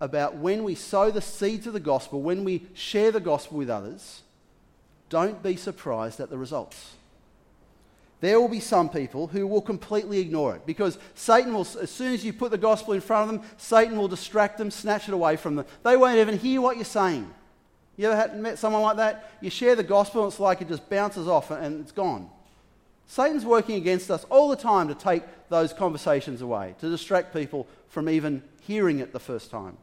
about 0.00 0.36
when 0.36 0.64
we 0.64 0.74
sow 0.74 1.10
the 1.10 1.20
seeds 1.20 1.66
of 1.66 1.72
the 1.72 1.80
gospel, 1.80 2.20
when 2.20 2.42
we 2.42 2.66
share 2.74 3.12
the 3.12 3.20
gospel 3.20 3.58
with 3.58 3.70
others, 3.70 4.22
don't 5.08 5.42
be 5.42 5.54
surprised 5.54 6.18
at 6.18 6.30
the 6.30 6.38
results. 6.38 6.94
There 8.20 8.40
will 8.40 8.48
be 8.48 8.60
some 8.60 8.88
people 8.88 9.26
who 9.26 9.46
will 9.46 9.60
completely 9.60 10.18
ignore 10.18 10.56
it 10.56 10.64
because 10.66 10.98
Satan 11.14 11.52
will, 11.52 11.68
as 11.80 11.90
soon 11.90 12.14
as 12.14 12.24
you 12.24 12.32
put 12.32 12.50
the 12.50 12.58
gospel 12.58 12.94
in 12.94 13.00
front 13.00 13.30
of 13.30 13.36
them, 13.36 13.50
Satan 13.58 13.98
will 13.98 14.08
distract 14.08 14.58
them, 14.58 14.70
snatch 14.70 15.08
it 15.08 15.14
away 15.14 15.36
from 15.36 15.56
them. 15.56 15.66
They 15.82 15.96
won't 15.96 16.18
even 16.18 16.38
hear 16.38 16.60
what 16.60 16.76
you're 16.76 16.84
saying. 16.86 17.30
You 17.96 18.06
ever 18.06 18.16
had, 18.16 18.38
met 18.40 18.58
someone 18.58 18.82
like 18.82 18.96
that? 18.96 19.30
You 19.40 19.50
share 19.50 19.76
the 19.76 19.84
gospel 19.84 20.24
and 20.24 20.32
it's 20.32 20.40
like 20.40 20.60
it 20.62 20.68
just 20.68 20.88
bounces 20.88 21.28
off 21.28 21.50
and 21.50 21.82
it's 21.82 21.92
gone. 21.92 22.30
Satan's 23.06 23.44
working 23.44 23.76
against 23.76 24.10
us 24.10 24.24
all 24.30 24.48
the 24.48 24.56
time 24.56 24.88
to 24.88 24.94
take 24.94 25.22
those 25.48 25.72
conversations 25.72 26.40
away, 26.40 26.74
to 26.80 26.88
distract 26.88 27.32
people 27.32 27.66
from 27.88 28.08
even 28.08 28.42
hearing 28.62 28.98
it 28.98 29.12
the 29.12 29.20
first 29.20 29.50
time. 29.50 29.76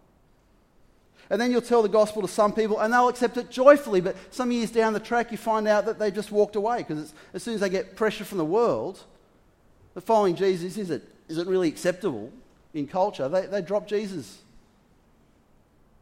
And 1.30 1.40
then 1.40 1.50
you'll 1.50 1.62
tell 1.62 1.82
the 1.82 1.88
gospel 1.88 2.22
to 2.24 2.28
some 2.28 2.52
people 2.52 2.80
and 2.80 2.92
they'll 2.92 3.08
accept 3.08 3.38
it 3.38 3.50
joyfully, 3.50 4.02
but 4.02 4.18
some 4.32 4.52
years 4.52 4.70
down 4.70 4.92
the 4.92 5.00
track 5.00 5.32
you 5.32 5.38
find 5.38 5.66
out 5.66 5.86
that 5.86 5.98
they 5.98 6.12
just 6.12 6.30
walked 6.30 6.58
away 6.58 6.80
because 6.80 7.14
as 7.34 7.42
soon 7.42 7.54
as 7.54 7.62
they 7.62 7.70
get 7.70 7.96
pressure 7.96 8.26
from 8.26 8.38
the 8.38 8.46
world, 8.46 9.02
the 9.94 10.02
following 10.02 10.36
Jesus 10.36 10.78
isn't, 10.78 11.04
isn't 11.30 11.48
really 11.48 11.70
acceptable 11.70 12.32
in 12.74 12.86
culture, 12.86 13.30
they, 13.30 13.46
they 13.46 13.62
drop 13.62 13.88
Jesus. 13.88 14.40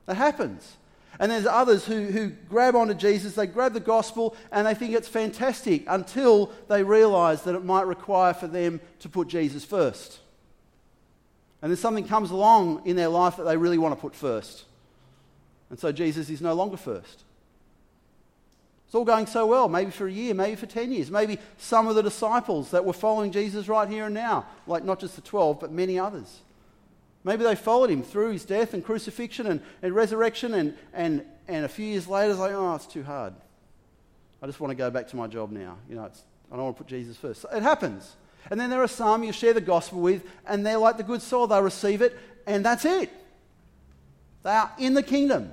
That 0.08 0.16
happens. 0.16 0.78
And 1.18 1.32
there's 1.32 1.46
others 1.46 1.86
who, 1.86 2.06
who 2.06 2.30
grab 2.30 2.76
onto 2.76 2.94
Jesus, 2.94 3.36
they 3.36 3.48
grab 3.48 3.74
the 3.74 3.80
gospel, 3.80 4.36
and 4.52 4.68
they 4.68 4.74
think 4.74 4.94
it's 4.94 5.08
fantastic 5.08 5.84
until 5.88 6.52
they 6.68 6.84
realize 6.84 7.44
that 7.44 7.56
it 7.56 7.64
might 7.64 7.88
require 7.88 8.34
for 8.34 8.48
them 8.48 8.80
to 9.00 9.10
put 9.10 9.28
Jesus 9.28 9.66
first. 9.66 10.20
And 11.62 11.72
then 11.72 11.78
something 11.78 12.08
comes 12.08 12.32
along 12.32 12.84
in 12.86 12.96
their 12.96 13.10
life 13.10 13.38
that 13.38 13.44
they 13.44 13.58
really 13.58 13.78
want 13.78 13.96
to 13.96 14.00
put 14.00 14.16
first. 14.16 14.66
And 15.70 15.80
so 15.80 15.92
Jesus 15.92 16.30
is 16.30 16.42
no 16.42 16.54
longer 16.54 16.78
first. 16.78 17.24
It's 18.86 18.96
all 18.96 19.06
going 19.06 19.28
so 19.28 19.46
well, 19.46 19.70
maybe 19.70 19.92
for 19.92 20.08
a 20.08 20.12
year, 20.12 20.34
maybe 20.34 20.56
for 20.56 20.66
10 20.66 20.92
years. 20.92 21.12
Maybe 21.12 21.38
some 21.58 21.88
of 21.88 21.96
the 21.96 22.02
disciples 22.02 22.72
that 22.72 22.84
were 22.84 22.94
following 22.94 23.32
Jesus 23.32 23.68
right 23.68 23.88
here 23.88 24.06
and 24.06 24.16
now, 24.16 24.48
like 24.66 24.84
not 24.84 25.00
just 25.00 25.16
the 25.16 25.22
12, 25.22 25.60
but 25.60 25.72
many 25.72 26.00
others. 26.00 26.40
Maybe 27.24 27.44
they 27.44 27.56
followed 27.56 27.90
him 27.90 28.02
through 28.02 28.32
his 28.32 28.46
death 28.46 28.74
and 28.74 28.84
crucifixion 28.84 29.48
and, 29.48 29.62
and 29.82 29.94
resurrection, 29.94 30.54
and, 30.54 30.74
and, 30.94 31.26
and 31.48 31.66
a 31.66 31.70
few 31.70 31.86
years 31.86 32.08
later, 32.08 32.32
it's 32.32 32.40
like, 32.40 32.54
oh, 32.54 32.76
it's 32.76 32.86
too 32.86 33.04
hard. 33.04 33.34
I 34.42 34.46
just 34.46 34.60
want 34.60 34.72
to 34.72 34.76
go 34.76 34.90
back 34.90 35.08
to 35.10 35.18
my 35.18 35.28
job 35.28 35.52
now. 35.52 35.78
You 35.90 35.96
know, 35.96 36.04
I 36.04 36.56
don't 36.56 36.64
want 36.64 36.78
to 36.78 36.84
put 36.84 36.90
Jesus 36.90 37.18
first. 37.18 37.42
So 37.42 37.50
it 37.50 37.62
happens. 37.62 38.16
And 38.50 38.60
then 38.60 38.70
there 38.70 38.82
are 38.82 38.88
some 38.88 39.24
you 39.24 39.34
share 39.34 39.54
the 39.54 39.62
gospel 39.62 40.00
with, 40.00 40.24
and 40.48 40.66
they're 40.66 40.78
like 40.78 40.98
the 40.98 41.04
good 41.04 41.22
soil. 41.22 41.48
They 41.48 41.62
receive 41.62 42.02
it, 42.02 42.18
and 42.48 42.64
that's 42.64 42.86
it. 42.86 43.10
They 44.44 44.52
are 44.52 44.72
in 44.78 44.94
the 44.94 45.04
kingdom. 45.04 45.52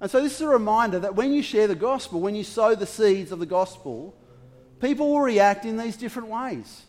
And 0.00 0.10
so 0.10 0.22
this 0.22 0.34
is 0.36 0.40
a 0.40 0.48
reminder 0.48 1.00
that 1.00 1.14
when 1.14 1.32
you 1.32 1.42
share 1.42 1.66
the 1.66 1.74
gospel, 1.74 2.20
when 2.20 2.34
you 2.34 2.44
sow 2.44 2.74
the 2.74 2.86
seeds 2.86 3.32
of 3.32 3.38
the 3.38 3.46
gospel, 3.46 4.14
people 4.80 5.12
will 5.12 5.20
react 5.20 5.64
in 5.64 5.76
these 5.76 5.96
different 5.96 6.28
ways. 6.28 6.82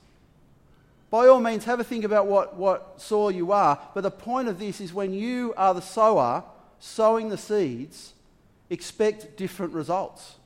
By 1.14 1.28
all 1.28 1.40
means, 1.40 1.66
have 1.66 1.80
a 1.80 1.84
think 1.84 2.06
about 2.06 2.26
what, 2.26 2.56
what 2.56 3.00
soil 3.00 3.30
you 3.30 3.52
are. 3.52 3.80
But 3.94 4.02
the 4.02 4.10
point 4.10 4.48
of 4.48 4.58
this 4.58 4.82
is 4.82 4.96
when 4.96 5.14
you 5.14 5.54
are 5.56 5.76
the 5.76 5.80
sower, 5.80 6.44
sowing 6.80 7.30
the 7.30 7.38
seeds, 7.38 8.14
expect 8.72 9.38
different 9.38 9.74
results. 9.74 10.38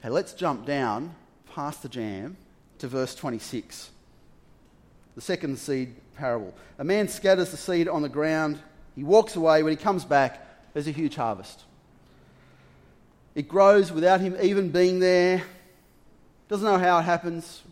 Okay, 0.00 0.08
let's 0.08 0.32
jump 0.32 0.64
down 0.64 1.14
past 1.54 1.82
the 1.82 1.90
jam 1.90 2.38
to 2.78 2.88
verse 2.88 3.14
26. 3.14 3.90
The 5.14 5.20
second 5.20 5.58
seed 5.58 5.94
parable. 6.16 6.54
A 6.78 6.84
man 6.84 7.08
scatters 7.08 7.50
the 7.50 7.58
seed 7.58 7.86
on 7.86 8.00
the 8.00 8.08
ground. 8.08 8.58
He 8.96 9.04
walks 9.04 9.36
away. 9.36 9.62
When 9.62 9.76
he 9.76 9.76
comes 9.76 10.06
back, 10.06 10.72
there's 10.72 10.88
a 10.88 10.90
huge 10.90 11.16
harvest. 11.16 11.64
It 13.34 13.46
grows 13.46 13.92
without 13.92 14.22
him 14.22 14.38
even 14.40 14.70
being 14.70 15.00
there. 15.00 15.42
Doesn't 16.48 16.64
know 16.64 16.78
how 16.78 16.98
it 16.98 17.02
happens. 17.02 17.62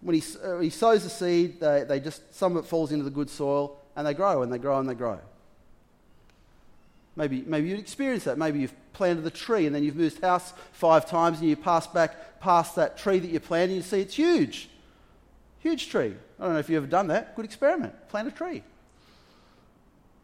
When 0.00 0.14
he, 0.14 0.22
uh, 0.42 0.58
he 0.58 0.70
sows 0.70 1.04
the 1.04 1.10
seed, 1.10 1.60
they, 1.60 1.84
they 1.84 2.00
just, 2.00 2.34
some 2.34 2.56
of 2.56 2.64
it 2.64 2.68
falls 2.68 2.92
into 2.92 3.04
the 3.04 3.10
good 3.10 3.30
soil 3.30 3.78
and 3.96 4.06
they 4.06 4.14
grow 4.14 4.42
and 4.42 4.52
they 4.52 4.58
grow 4.58 4.78
and 4.78 4.88
they 4.88 4.94
grow. 4.94 5.18
Maybe, 7.16 7.42
maybe 7.46 7.68
you've 7.68 7.78
experienced 7.78 8.26
that. 8.26 8.38
Maybe 8.38 8.58
you've 8.60 8.74
planted 8.92 9.22
the 9.22 9.30
tree 9.30 9.66
and 9.66 9.74
then 9.74 9.84
you've 9.84 9.96
moved 9.96 10.20
house 10.20 10.52
five 10.72 11.08
times 11.08 11.40
and 11.40 11.48
you 11.48 11.56
pass 11.56 11.86
back 11.86 12.40
past 12.40 12.76
that 12.76 12.98
tree 12.98 13.18
that 13.18 13.30
you 13.30 13.40
planted 13.40 13.70
and 13.70 13.76
you 13.76 13.82
see 13.82 14.00
it's 14.00 14.14
huge. 14.14 14.68
Huge 15.60 15.88
tree. 15.88 16.14
I 16.38 16.44
don't 16.44 16.54
know 16.54 16.58
if 16.58 16.68
you've 16.68 16.82
ever 16.82 16.90
done 16.90 17.06
that. 17.08 17.36
Good 17.36 17.44
experiment. 17.44 17.94
Plant 18.08 18.28
a 18.28 18.30
tree. 18.30 18.62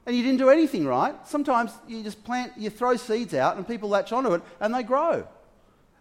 And 0.07 0.17
you 0.17 0.23
didn't 0.23 0.39
do 0.39 0.51
anything 0.51 0.87
right. 0.87 1.15
Sometimes 1.27 1.73
you 1.87 2.03
just 2.03 2.25
plant, 2.25 2.53
you 2.57 2.71
throw 2.71 2.97
seeds 2.97 3.35
out 3.35 3.57
and 3.57 3.67
people 3.67 3.89
latch 3.89 4.13
onto 4.13 4.35
it 4.35 4.43
and 4.61 4.75
they 4.75 4.83
grow. 4.83 5.27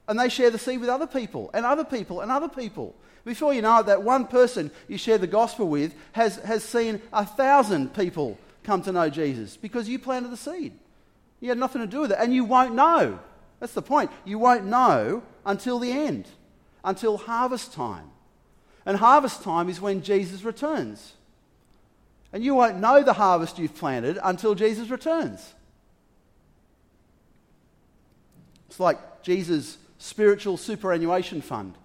And 0.09 0.19
they 0.19 0.27
share 0.27 0.49
the 0.49 0.57
seed 0.57 0.81
with 0.81 0.89
other 0.89 1.07
people 1.07 1.51
and 1.53 1.65
other 1.65 1.85
people 1.85 2.19
and 2.19 2.31
other 2.31 2.49
people. 2.49 2.95
Before 3.23 3.53
you 3.53 3.61
know 3.61 3.79
it, 3.79 3.85
that 3.85 4.01
one 4.01 4.25
person 4.25 4.71
you 4.87 4.97
share 4.97 5.19
the 5.19 5.27
gospel 5.27 5.69
with 5.69 5.93
has, 6.13 6.37
has 6.37 6.63
seen 6.63 6.99
a 7.13 7.25
thousand 7.25 7.93
people 7.93 8.39
come 8.63 8.81
to 8.81 8.91
know 8.91 9.09
Jesus 9.09 9.55
because 9.55 9.87
you 9.87 9.99
planted 9.99 10.31
the 10.31 10.37
seed. 10.37 10.73
You 11.39 11.49
had 11.49 11.59
nothing 11.59 11.81
to 11.81 11.87
do 11.87 12.01
with 12.01 12.11
it, 12.11 12.17
and 12.19 12.33
you 12.33 12.43
won't 12.43 12.73
know. 12.73 13.19
That's 13.59 13.73
the 13.73 13.83
point. 13.83 14.09
You 14.25 14.39
won't 14.39 14.65
know 14.65 15.21
until 15.45 15.77
the 15.77 15.91
end, 15.91 16.27
until 16.83 17.17
harvest 17.17 17.71
time. 17.71 18.09
And 18.87 18.97
harvest 18.97 19.43
time 19.43 19.69
is 19.69 19.79
when 19.79 20.01
Jesus 20.01 20.43
returns. 20.43 21.13
And 22.33 22.43
you 22.43 22.55
won't 22.55 22.79
know 22.79 23.03
the 23.03 23.13
harvest 23.13 23.59
you've 23.59 23.75
planted 23.75 24.17
until 24.23 24.55
Jesus 24.55 24.89
returns. 24.89 25.53
It's 28.67 28.79
like 28.79 29.21
Jesus' 29.21 29.77
spiritual 29.99 30.57
superannuation 30.57 31.41
fund. 31.41 31.75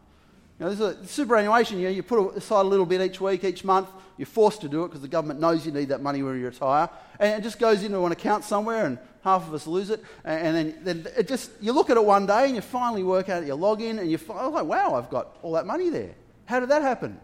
You 0.59 0.67
know, 0.67 0.75
there's 0.75 0.97
a 0.97 1.07
superannuation, 1.07 1.79
you, 1.79 1.89
know, 1.89 1.91
you 1.91 2.03
put 2.03 2.37
aside 2.37 2.63
a 2.63 2.69
little 2.69 2.87
bit 2.87 3.01
each 3.01 3.21
week, 3.21 3.45
each 3.45 3.65
month. 3.65 3.89
You're 4.17 4.27
forced 4.27 4.61
to 4.61 4.69
do 4.69 4.85
it 4.85 4.89
because 4.89 5.03
the 5.03 5.09
government 5.09 5.41
knows 5.41 5.67
you 5.67 5.73
need 5.73 5.89
that 5.89 6.01
money 6.01 6.23
when 6.23 6.39
you 6.39 6.47
retire. 6.47 6.89
And 7.19 7.33
it 7.33 7.43
just 7.43 7.59
goes 7.59 7.83
into 7.83 8.03
an 8.07 8.13
account 8.13 8.45
somewhere, 8.45 8.87
and 8.87 8.99
half 9.25 9.47
of 9.49 9.53
us 9.53 9.67
lose 9.67 9.91
it. 9.91 10.03
And 10.25 10.57
then, 10.57 10.75
then 10.83 11.07
it 11.17 11.27
just, 11.27 11.51
you 11.61 11.73
look 11.73 11.91
at 11.91 11.97
it 11.97 12.05
one 12.05 12.25
day 12.25 12.47
and 12.47 12.55
you 12.55 12.61
finally 12.61 13.03
work 13.03 13.29
out, 13.29 13.45
you 13.45 13.55
log 13.57 13.83
in, 13.83 13.99
and 13.99 14.09
you 14.09 14.17
find, 14.17 14.39
oh, 14.41 14.51
like, 14.51 14.67
wow, 14.67 14.95
I've 14.95 15.11
got 15.11 15.37
all 15.43 15.53
that 15.53 15.67
money 15.67 15.91
there. 15.91 16.15
How 16.47 16.61
did 16.61 16.69
that 16.69 16.83
happen? 16.83 17.19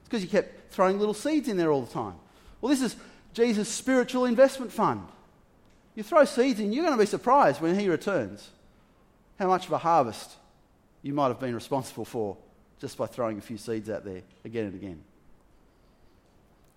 It's 0.00 0.08
because 0.08 0.22
you 0.22 0.28
kept 0.28 0.72
throwing 0.72 1.00
little 1.00 1.14
seeds 1.14 1.48
in 1.48 1.56
there 1.56 1.72
all 1.72 1.82
the 1.82 1.92
time. 1.92 2.14
Well, 2.60 2.70
this 2.70 2.82
is 2.82 2.94
Jesus' 3.34 3.68
spiritual 3.68 4.26
investment 4.26 4.70
fund. 4.70 5.02
You 5.96 6.04
throw 6.04 6.24
seeds 6.24 6.60
in, 6.60 6.72
you're 6.72 6.84
going 6.84 6.96
to 6.96 7.02
be 7.02 7.06
surprised 7.06 7.60
when 7.60 7.76
he 7.76 7.88
returns 7.88 8.50
how 9.38 9.46
much 9.46 9.66
of 9.66 9.72
a 9.72 9.78
harvest 9.78 10.32
you 11.02 11.12
might 11.12 11.28
have 11.28 11.40
been 11.40 11.54
responsible 11.54 12.04
for 12.04 12.36
just 12.80 12.96
by 12.96 13.06
throwing 13.06 13.38
a 13.38 13.40
few 13.40 13.58
seeds 13.58 13.88
out 13.88 14.04
there 14.04 14.22
again 14.44 14.66
and 14.66 14.74
again. 14.74 15.02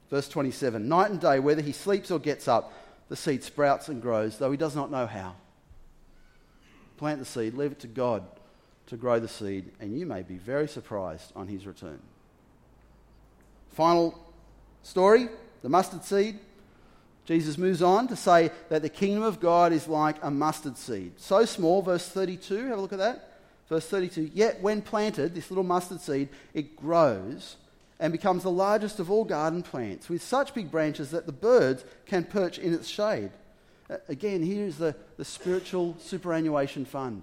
Verse 0.09 0.27
27 0.27 0.87
Night 0.87 1.11
and 1.11 1.19
day, 1.19 1.39
whether 1.39 1.61
he 1.61 1.71
sleeps 1.71 2.11
or 2.11 2.19
gets 2.19 2.47
up, 2.47 2.73
the 3.09 3.15
seed 3.15 3.43
sprouts 3.43 3.89
and 3.89 4.01
grows, 4.01 4.37
though 4.37 4.51
he 4.51 4.57
does 4.57 4.75
not 4.75 4.91
know 4.91 5.07
how. 5.07 5.35
Plant 6.97 7.19
the 7.19 7.25
seed, 7.25 7.53
leave 7.53 7.71
it 7.71 7.79
to 7.79 7.87
God 7.87 8.23
to 8.87 8.97
grow 8.97 9.19
the 9.19 9.27
seed, 9.27 9.71
and 9.79 9.97
you 9.97 10.05
may 10.05 10.21
be 10.21 10.35
very 10.35 10.67
surprised 10.67 11.31
on 11.35 11.47
his 11.47 11.65
return. 11.65 11.99
Final 13.71 14.19
story 14.83 15.29
the 15.61 15.69
mustard 15.69 16.03
seed. 16.03 16.39
Jesus 17.29 17.59
moves 17.59 17.83
on 17.83 18.07
to 18.07 18.15
say 18.15 18.49
that 18.69 18.81
the 18.81 18.89
kingdom 18.89 19.21
of 19.21 19.39
God 19.39 19.71
is 19.71 19.87
like 19.87 20.15
a 20.23 20.31
mustard 20.31 20.79
seed. 20.79 21.11
So 21.17 21.45
small, 21.45 21.83
verse 21.83 22.09
32, 22.09 22.69
have 22.69 22.79
a 22.79 22.81
look 22.81 22.91
at 22.91 22.97
that. 22.97 23.33
Verse 23.69 23.87
32 23.87 24.31
Yet 24.33 24.63
when 24.63 24.81
planted, 24.81 25.35
this 25.35 25.51
little 25.51 25.63
mustard 25.63 26.01
seed, 26.01 26.29
it 26.55 26.75
grows 26.75 27.57
and 27.99 28.11
becomes 28.11 28.41
the 28.41 28.49
largest 28.49 28.99
of 28.99 29.11
all 29.11 29.25
garden 29.25 29.61
plants, 29.61 30.09
with 30.09 30.23
such 30.23 30.55
big 30.55 30.71
branches 30.71 31.11
that 31.11 31.27
the 31.27 31.31
birds 31.31 31.83
can 32.07 32.23
perch 32.23 32.57
in 32.57 32.73
its 32.73 32.87
shade. 32.87 33.29
Again, 34.07 34.41
here's 34.41 34.77
the, 34.77 34.95
the 35.17 35.25
spiritual 35.25 35.97
superannuation 35.99 36.83
fund. 36.83 37.21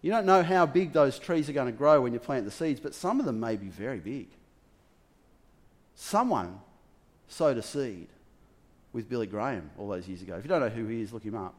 You 0.00 0.12
don't 0.12 0.26
know 0.26 0.44
how 0.44 0.64
big 0.64 0.92
those 0.92 1.18
trees 1.18 1.48
are 1.48 1.54
going 1.54 1.72
to 1.72 1.76
grow 1.76 2.02
when 2.02 2.12
you 2.12 2.20
plant 2.20 2.44
the 2.44 2.52
seeds, 2.52 2.78
but 2.78 2.94
some 2.94 3.18
of 3.18 3.26
them 3.26 3.40
may 3.40 3.56
be 3.56 3.66
very 3.66 3.98
big. 3.98 4.28
Someone 5.96 6.60
sowed 7.26 7.58
a 7.58 7.62
seed 7.62 8.06
with 8.92 9.08
Billy 9.08 9.26
Graham 9.26 9.70
all 9.78 9.88
those 9.88 10.08
years 10.08 10.22
ago. 10.22 10.36
If 10.36 10.44
you 10.44 10.48
don't 10.48 10.60
know 10.60 10.68
who 10.68 10.86
he 10.86 11.02
is, 11.02 11.12
look 11.12 11.22
him 11.22 11.36
up. 11.36 11.54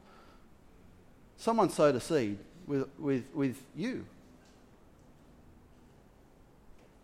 Someone 1.37 1.69
sowed 1.69 1.95
a 1.95 1.99
seed 1.99 2.37
with, 2.67 2.87
with, 2.97 3.23
with 3.33 3.57
you. 3.75 4.05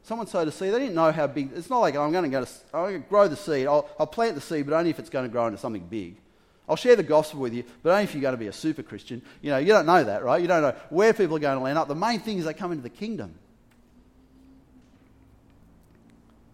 Someone 0.04 0.28
sowed 0.28 0.48
a 0.48 0.52
seed. 0.52 0.74
They 0.74 0.80
didn't 0.80 0.96
know 0.96 1.12
how 1.12 1.26
big. 1.26 1.52
It's 1.56 1.70
not 1.70 1.80
like 1.80 1.96
I'm 1.96 2.12
going 2.12 2.26
to 2.26 2.30
go 2.30 2.46
to 2.46 2.52
I'm 2.74 2.82
going 2.82 3.02
to 3.02 3.10
grow 3.10 3.28
the 3.28 3.36
seed. 3.36 3.66
I'll, 3.66 3.90
I'll 4.00 4.06
plant 4.06 4.36
the 4.36 4.42
seed, 4.42 4.66
but 4.66 4.76
only 4.76 4.92
if 4.92 5.00
it's 5.00 5.10
going 5.10 5.26
to 5.26 5.32
grow 5.32 5.48
into 5.48 5.58
something 5.58 5.86
big. 5.88 6.18
I'll 6.68 6.76
share 6.76 6.96
the 6.96 7.04
gospel 7.04 7.40
with 7.40 7.54
you, 7.54 7.64
but 7.84 7.92
only 7.92 8.04
if 8.04 8.14
you're 8.14 8.22
going 8.22 8.34
to 8.34 8.40
be 8.40 8.48
a 8.48 8.54
super 8.54 8.84
Christian. 8.84 9.22
You 9.42 9.52
know, 9.52 9.58
you 9.58 9.68
don't 9.68 9.86
know 9.86 10.04
that, 10.04 10.24
right? 10.24 10.42
You 10.42 10.48
don't 10.48 10.62
know 10.62 10.76
where 10.90 11.14
people 11.14 11.36
are 11.38 11.40
going 11.40 11.58
to 11.58 11.64
land 11.64 11.78
up. 11.78 11.88
The 11.88 11.96
main 11.96 12.20
thing 12.20 12.40
is 12.40 12.46
they 12.46 12.54
come 12.54 12.72
into 12.72 12.84
the 12.84 12.90
kingdom. 12.90 13.36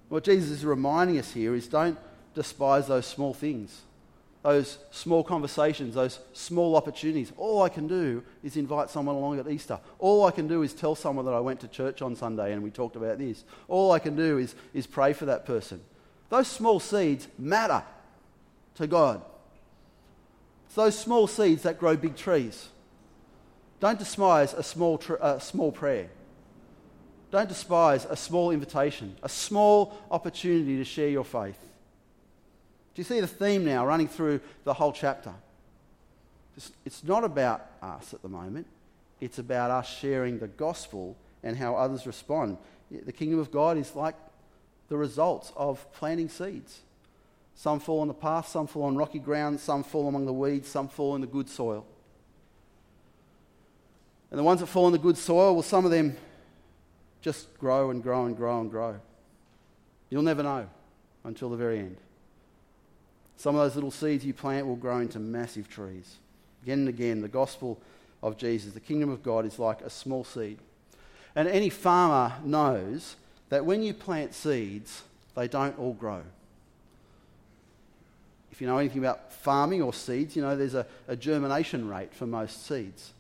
What 0.10 0.26
Jesus 0.26 0.50
is 0.50 0.66
reminding 0.66 1.18
us 1.18 1.32
here 1.32 1.56
is 1.56 1.68
don't 1.68 1.98
despise 2.34 2.88
those 2.88 3.06
small 3.06 3.34
things 3.34 3.82
those 4.44 4.80
small 4.90 5.24
conversations, 5.24 5.96
those 5.96 6.20
small 6.34 6.76
opportunities. 6.76 7.32
All 7.38 7.62
I 7.62 7.70
can 7.70 7.88
do 7.88 8.24
is 8.44 8.58
invite 8.58 8.90
someone 8.90 9.16
along 9.16 9.40
at 9.40 9.48
Easter. 9.48 9.80
All 10.00 10.26
I 10.26 10.32
can 10.32 10.48
do 10.48 10.64
is 10.64 10.74
tell 10.74 10.96
someone 10.96 11.26
that 11.26 11.34
I 11.34 11.40
went 11.40 11.60
to 11.60 11.68
church 11.68 12.02
on 12.02 12.16
Sunday 12.16 12.54
and 12.54 12.64
we 12.64 12.72
talked 12.72 12.96
about 12.96 13.20
this. 13.20 13.44
All 13.68 13.92
I 13.92 14.00
can 14.00 14.16
do 14.16 14.40
is, 14.40 14.56
is 14.74 14.88
pray 14.88 15.14
for 15.14 15.26
that 15.26 15.46
person. 15.46 15.82
Those 16.30 16.48
small 16.48 16.80
seeds 16.80 17.28
matter 17.38 17.84
to 18.76 18.88
God. 18.88 19.22
It's 20.66 20.76
those 20.76 20.98
small 20.98 21.28
seeds 21.28 21.64
that 21.64 21.78
grow 21.78 21.96
big 21.96 22.16
trees. 22.16 22.70
Don't 23.80 24.00
despise 24.00 24.54
a 24.54 24.64
small, 24.64 24.98
tr- 24.98 25.16
a 25.22 25.40
small 25.40 25.72
prayer. 25.72 26.10
Don't 27.30 27.50
despise 27.50 28.06
a 28.06 28.16
small 28.16 28.52
invitation, 28.52 29.16
a 29.22 29.30
small 29.30 29.98
opportunity 30.10 30.78
to 30.78 30.84
share 30.84 31.10
your 31.10 31.24
faith. 31.24 31.58
Do 32.94 33.00
you 33.00 33.04
see 33.04 33.20
the 33.20 33.28
theme 33.28 33.64
now 33.64 33.86
running 33.86 34.08
through 34.08 34.42
the 34.64 34.74
whole 34.74 34.92
chapter? 34.92 35.34
It's 36.86 37.04
not 37.04 37.24
about 37.24 37.66
us 37.82 38.14
at 38.14 38.22
the 38.22 38.30
moment, 38.30 38.68
it's 39.20 39.40
about 39.40 39.72
us 39.72 39.90
sharing 39.90 40.40
the 40.40 40.48
gospel 40.48 41.16
and 41.44 41.58
how 41.58 41.76
others 41.76 42.06
respond. 42.06 42.58
The 42.92 43.12
kingdom 43.12 43.40
of 43.40 43.52
God 43.52 43.78
is 43.78 43.96
like 43.96 44.16
the 44.90 44.98
results 44.98 45.54
of 45.56 45.92
planting 45.94 46.28
seeds. 46.28 46.82
Some 47.56 47.80
fall 47.80 48.02
on 48.02 48.08
the 48.08 48.14
path, 48.14 48.48
some 48.48 48.68
fall 48.68 48.84
on 48.84 48.98
rocky 48.98 49.20
ground, 49.20 49.60
some 49.60 49.84
fall 49.84 50.08
among 50.08 50.26
the 50.26 50.34
weeds, 50.34 50.68
some 50.68 50.88
fall 50.88 51.16
in 51.16 51.22
the 51.22 51.28
good 51.28 51.48
soil. 51.48 51.86
And 54.30 54.40
the 54.40 54.44
ones 54.44 54.60
that 54.60 54.68
fall 54.68 54.88
in 54.88 54.94
the 54.94 55.00
good 55.00 55.18
soil, 55.18 55.54
well, 55.54 55.64
some 55.64 55.86
of 55.86 55.92
them 55.92 56.18
just 57.22 57.58
grow 57.60 57.92
and 57.92 58.02
grow 58.02 58.26
and 58.26 58.36
grow 58.36 58.60
and 58.60 58.72
grow. 58.72 59.00
You'll 60.10 60.24
never 60.24 60.44
know 60.44 60.68
until 61.24 61.50
the 61.50 61.58
very 61.58 61.80
end. 61.80 61.98
Some 63.38 63.56
of 63.56 63.62
those 63.62 63.76
little 63.76 63.92
seeds 63.92 64.26
you 64.26 64.34
plant 64.34 64.68
will 64.68 64.76
grow 64.76 65.00
into 65.00 65.20
massive 65.20 65.70
trees. 65.70 66.18
Again 66.64 66.80
and 66.80 66.90
again, 66.90 67.22
the 67.22 67.28
gospel 67.28 67.80
of 68.22 68.38
Jesus, 68.38 68.74
the 68.74 68.80
kingdom 68.80 69.10
of 69.10 69.24
God, 69.24 69.46
is 69.46 69.58
like 69.58 69.82
a 69.82 69.90
small 69.90 70.24
seed. 70.24 70.60
And 71.36 71.48
any 71.48 71.70
farmer 71.70 72.36
knows 72.44 73.16
that 73.50 73.66
when 73.66 73.84
you 73.84 73.94
plant 73.94 74.34
seeds, 74.34 75.04
they 75.36 75.48
don't 75.48 75.78
all 75.80 75.94
grow. 75.94 76.22
if 78.52 78.60
you 78.60 78.68
know 78.68 78.78
anything 78.78 79.00
about 79.00 79.32
farming 79.34 79.82
or 79.82 79.94
seeds, 79.94 80.36
you 80.36 80.42
know 80.42 80.56
there's 80.56 80.76
a, 80.76 80.86
a 81.08 81.16
germination 81.16 81.88
rate 81.88 82.14
for 82.14 82.28
most 82.28 82.68
seeds. 82.68 83.14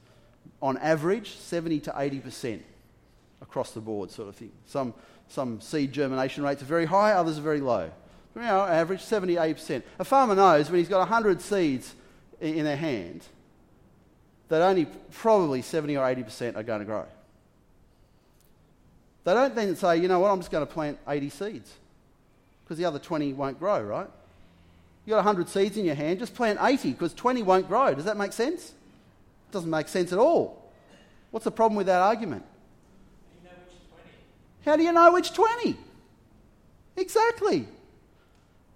On 0.62 0.78
average, 0.78 1.32
70 1.38 1.80
to 1.82 1.92
80% 1.92 2.60
across 3.42 3.72
the 3.72 3.80
board, 3.80 4.12
sort 4.12 4.30
of 4.30 4.36
thing. 4.36 4.52
Some, 4.68 4.94
some 5.30 5.60
seed 5.62 5.92
germination 5.92 6.44
rates 6.44 6.62
are 6.62 6.66
very 6.66 6.86
high, 6.86 7.14
others 7.14 7.40
are 7.40 7.42
very 7.42 7.62
low. 7.62 7.90
You 8.36 8.42
know, 8.42 8.62
average 8.62 9.02
70 9.02 9.36
80%. 9.36 9.84
A 10.00 10.06
farmer 10.06 10.36
knows 10.36 10.70
when 10.70 10.80
he's 10.80 10.90
got 10.90 11.00
100 11.00 11.42
seeds 11.42 11.94
in 12.40 12.64
their 12.64 12.78
hand 12.78 13.24
that 14.52 14.62
only 14.62 14.86
probably 15.12 15.62
70 15.62 15.96
or 15.96 16.06
80% 16.06 16.58
are 16.58 16.64
going 16.64 16.80
to 16.80 16.86
grow. 16.86 17.06
They 19.24 19.34
don't 19.34 19.56
then 19.56 19.76
say, 19.78 19.98
you 19.98 20.10
know 20.10 20.20
what, 20.20 20.30
I'm 20.30 20.40
just 20.40 20.52
going 20.52 20.66
to 20.66 20.72
plant 20.72 20.98
80 21.08 21.30
seeds 21.30 21.72
because 22.64 22.78
the 22.78 22.86
other 22.86 23.00
20 23.00 23.32
won't 23.34 23.60
grow, 23.60 23.82
right? 23.82 24.08
You've 25.06 25.12
got 25.12 25.26
100 25.26 25.48
seeds 25.48 25.78
in 25.78 25.86
your 25.86 25.96
hand, 25.96 26.20
just 26.20 26.36
plant 26.36 26.60
80 26.62 26.92
because 26.92 27.14
20 27.14 27.44
won't 27.44 27.68
grow. 27.68 27.94
Does 27.94 28.06
that 28.06 28.18
make 28.18 28.34
sense? 28.34 28.70
It 29.50 29.54
doesn't 29.54 29.70
make 29.70 29.88
sense 29.88 30.12
at 30.12 30.20
all. 30.20 30.70
What's 31.32 31.46
the 31.46 31.52
problem 31.52 31.78
with 31.78 31.88
that 31.88 32.02
argument? 32.02 32.44
How 34.66 34.76
do 34.76 34.84
you 34.84 34.92
know 34.92 35.14
which 35.14 35.34
20? 35.34 35.78
Exactly. 36.98 37.68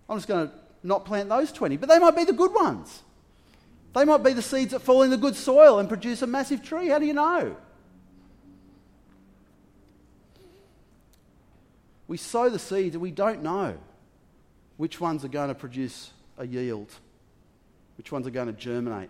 I'm 0.09 0.17
just 0.17 0.27
going 0.27 0.47
to 0.47 0.53
not 0.83 1.05
plant 1.05 1.29
those 1.29 1.51
20, 1.51 1.77
but 1.77 1.89
they 1.89 1.99
might 1.99 2.15
be 2.15 2.23
the 2.23 2.33
good 2.33 2.53
ones. 2.53 3.01
They 3.93 4.05
might 4.05 4.23
be 4.23 4.33
the 4.33 4.41
seeds 4.41 4.71
that 4.71 4.81
fall 4.81 5.03
in 5.03 5.09
the 5.09 5.17
good 5.17 5.35
soil 5.35 5.79
and 5.79 5.87
produce 5.87 6.21
a 6.21 6.27
massive 6.27 6.61
tree. 6.61 6.89
How 6.89 6.99
do 6.99 7.05
you 7.05 7.13
know? 7.13 7.55
We 12.07 12.17
sow 12.17 12.49
the 12.49 12.59
seeds 12.59 12.95
and 12.95 13.01
we 13.01 13.11
don't 13.11 13.41
know 13.41 13.77
which 14.77 14.99
ones 14.99 15.25
are 15.25 15.29
going 15.29 15.47
to 15.47 15.55
produce 15.55 16.11
a 16.37 16.45
yield, 16.45 16.91
which 17.97 18.11
ones 18.11 18.27
are 18.27 18.31
going 18.31 18.47
to 18.47 18.53
germinate, 18.53 19.09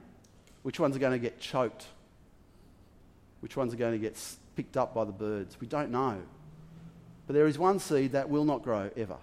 which 0.61 0.79
ones 0.79 0.95
are 0.95 0.99
going 0.99 1.11
to 1.11 1.19
get 1.19 1.39
choked, 1.39 1.87
which 3.41 3.57
ones 3.57 3.73
are 3.73 3.77
going 3.77 3.93
to 3.93 3.97
get 3.97 4.17
picked 4.55 4.77
up 4.77 4.93
by 4.93 5.03
the 5.03 5.11
birds. 5.11 5.59
We 5.59 5.67
don't 5.67 5.91
know. 5.91 6.21
But 7.27 7.33
there 7.33 7.47
is 7.47 7.57
one 7.57 7.79
seed 7.79 8.11
that 8.13 8.29
will 8.29 8.45
not 8.45 8.61
grow 8.61 8.89
ever. 8.95 9.17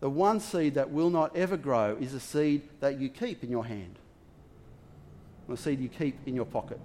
The 0.00 0.10
one 0.10 0.40
seed 0.40 0.74
that 0.74 0.90
will 0.90 1.10
not 1.10 1.36
ever 1.36 1.56
grow 1.56 1.96
is 2.00 2.14
a 2.14 2.20
seed 2.20 2.62
that 2.80 3.00
you 3.00 3.08
keep 3.08 3.42
in 3.42 3.50
your 3.50 3.64
hand, 3.64 3.98
a 5.50 5.56
seed 5.56 5.80
you 5.80 5.88
keep 5.88 6.16
in 6.26 6.36
your 6.36 6.44
pocket. 6.44 6.78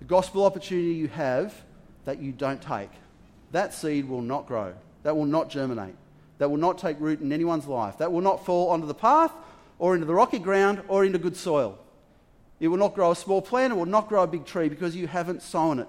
The 0.00 0.04
gospel 0.04 0.44
opportunity 0.44 0.94
you 0.94 1.08
have 1.08 1.54
that 2.04 2.20
you 2.20 2.32
don't 2.32 2.60
take, 2.60 2.90
that 3.52 3.72
seed 3.72 4.06
will 4.06 4.20
not 4.20 4.46
grow, 4.46 4.74
that 5.02 5.16
will 5.16 5.24
not 5.24 5.48
germinate, 5.48 5.96
that 6.38 6.50
will 6.50 6.58
not 6.58 6.76
take 6.76 7.00
root 7.00 7.20
in 7.20 7.32
anyone's 7.32 7.66
life, 7.66 7.96
that 7.98 8.12
will 8.12 8.20
not 8.20 8.44
fall 8.44 8.68
onto 8.68 8.86
the 8.86 8.94
path 8.94 9.32
or 9.78 9.94
into 9.94 10.06
the 10.06 10.14
rocky 10.14 10.38
ground 10.38 10.82
or 10.88 11.06
into 11.06 11.18
good 11.18 11.36
soil. 11.36 11.78
It 12.60 12.68
will 12.68 12.76
not 12.76 12.94
grow 12.94 13.12
a 13.12 13.16
small 13.16 13.40
plant, 13.40 13.72
it 13.72 13.76
will 13.76 13.86
not 13.86 14.08
grow 14.08 14.24
a 14.24 14.26
big 14.26 14.44
tree 14.44 14.68
because 14.68 14.94
you 14.94 15.06
haven't 15.06 15.42
sown 15.42 15.78
it. 15.78 15.88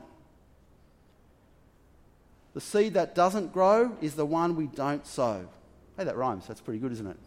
The 2.58 2.62
seed 2.62 2.96
that 2.96 3.14
doesn't 3.14 3.54
grow 3.54 3.96
is 4.02 4.16
the 4.16 4.26
one 4.26 4.56
we 4.56 4.66
don't 4.66 5.06
sow. 5.06 5.48
Hey, 5.96 6.06
that 6.06 6.18
rhymes. 6.18 6.48
That's 6.48 6.60
pretty 6.60 6.80
good, 6.80 6.92
isn't 6.92 7.06
it? 7.06 7.18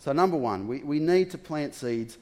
So, 0.00 0.10
number 0.10 0.36
one, 0.36 0.66
we, 0.66 0.82
we 0.82 0.98
need 0.98 1.30
to 1.30 1.38
plant 1.38 1.76
seeds, 1.76 2.18